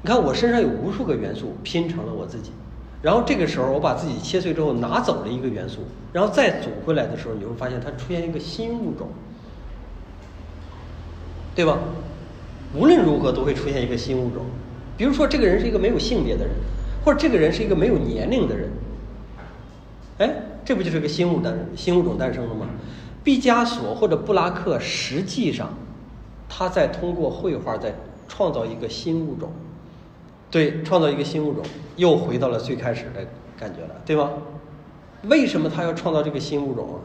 [0.01, 2.51] 你看我身上有无数个元素拼成了我自己，
[3.03, 5.81] 然后这个时候我把自己切碎之后拿走了一个元素，
[6.11, 9.09] 然后再组回来的时候，你会发现它出现一个新物种，
[11.53, 11.77] 对吧？
[12.73, 14.43] 无论如何都会出现一个新物种。
[14.97, 16.55] 比如说，这个人是一个没有性别的人，
[17.05, 18.69] 或者这个人是一个没有年龄的人，
[20.17, 20.35] 哎。
[20.65, 22.65] 这不就是个新物诞新物种诞生了吗？
[23.23, 25.69] 毕加索或者布拉克，实际上
[26.49, 27.93] 他在通过绘画在
[28.27, 29.51] 创造一个新物种，
[30.49, 31.63] 对，创造一个新物种，
[31.97, 34.31] 又回到了最开始的感觉了，对吗？
[35.25, 36.97] 为什么他要创造这个新物种啊？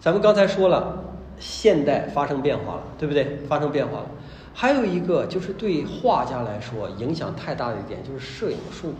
[0.00, 3.38] 咱们刚才说了，现代发生变化了，对不对？
[3.48, 4.06] 发生变化了。
[4.56, 8.94] 还有一个就是对画家来说影响太大的一点，就是摄影术，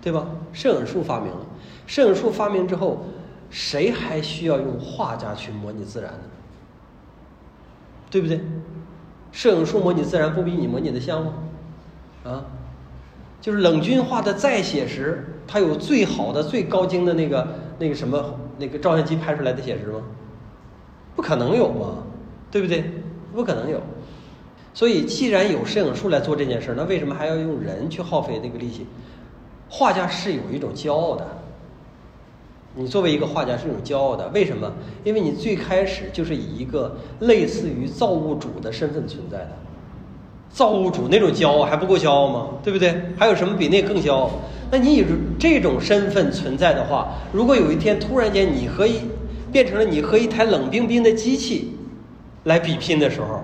[0.00, 0.24] 对吧？
[0.52, 1.40] 摄影术发明了。
[1.86, 3.04] 摄影术发明之后，
[3.50, 6.20] 谁还需要用画家去模拟自然呢？
[8.08, 8.40] 对不对？
[9.32, 11.32] 摄影术模拟自然不比你模拟的像吗？
[12.24, 12.44] 啊，
[13.40, 17.48] 就是冷军画的再写实，他有最好的、最高精的那个
[17.80, 20.00] 那个什么那个照相机拍出来的写实吗？
[21.16, 22.04] 不可能有嘛，
[22.50, 22.92] 对不对？
[23.36, 23.80] 不可能有。
[24.74, 28.86] 所以，既然有摄影术来做这件事儿，那为什么还要用人去耗费那个力气？
[29.68, 31.26] 画家是有一种骄傲的。
[32.74, 34.70] 你作为一个画家是一种骄傲的，为什么？
[35.02, 39.52] 因为你最开始就是以一个类似于造物主的身份存在的，
[40.50, 42.48] 造物主那种骄傲还不够骄傲吗？
[42.62, 43.00] 对不对？
[43.16, 44.30] 还有什么比那更骄傲？
[44.70, 45.04] 那你以
[45.38, 49.00] 这种身份存在的话，如果有一天突然间你和一
[49.50, 51.72] 变成了你和一台冷冰冰的机器
[52.46, 53.42] 来比拼的时候，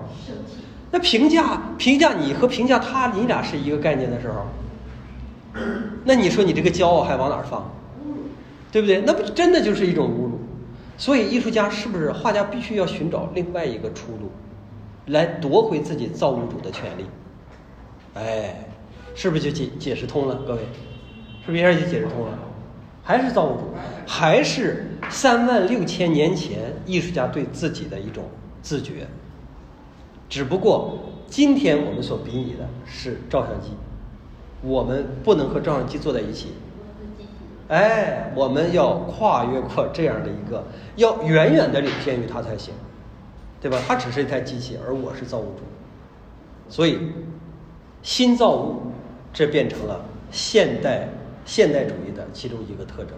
[0.91, 4.45] 那评价评价你和评价他，你俩是一个概念的时候，
[6.03, 7.69] 那你说你这个骄傲还往哪儿放？
[8.71, 9.01] 对不对？
[9.05, 10.39] 那不真的就是一种侮辱。
[10.97, 14.31] 所以艺术家是不是画家必须要寻找另外一个出路，
[15.07, 17.05] 来夺回自己造物主的权利？
[18.13, 18.65] 哎，
[19.15, 20.35] 是不是就解解释通了？
[20.47, 20.61] 各位，
[21.45, 22.39] 是不是一下就解释通了？
[23.03, 23.73] 还是造物主，
[24.07, 28.23] 还是三万六千年前艺术家对自己的一种
[28.63, 29.05] 自觉？
[30.27, 30.97] 只不过
[31.27, 33.69] 今天我们所比拟的是照相机，
[34.63, 36.53] 我们不能和照相机坐在一起。
[37.67, 40.63] 哎，我们要跨越过这样的一个，
[40.95, 42.73] 要远远的领先于它才行，
[43.61, 43.77] 对吧？
[43.87, 45.63] 它只是一台机器，而我是造物主，
[46.67, 46.97] 所以
[48.01, 48.81] 新造物，
[49.31, 51.07] 这变成了现代
[51.45, 53.17] 现代主义的其中一个特征。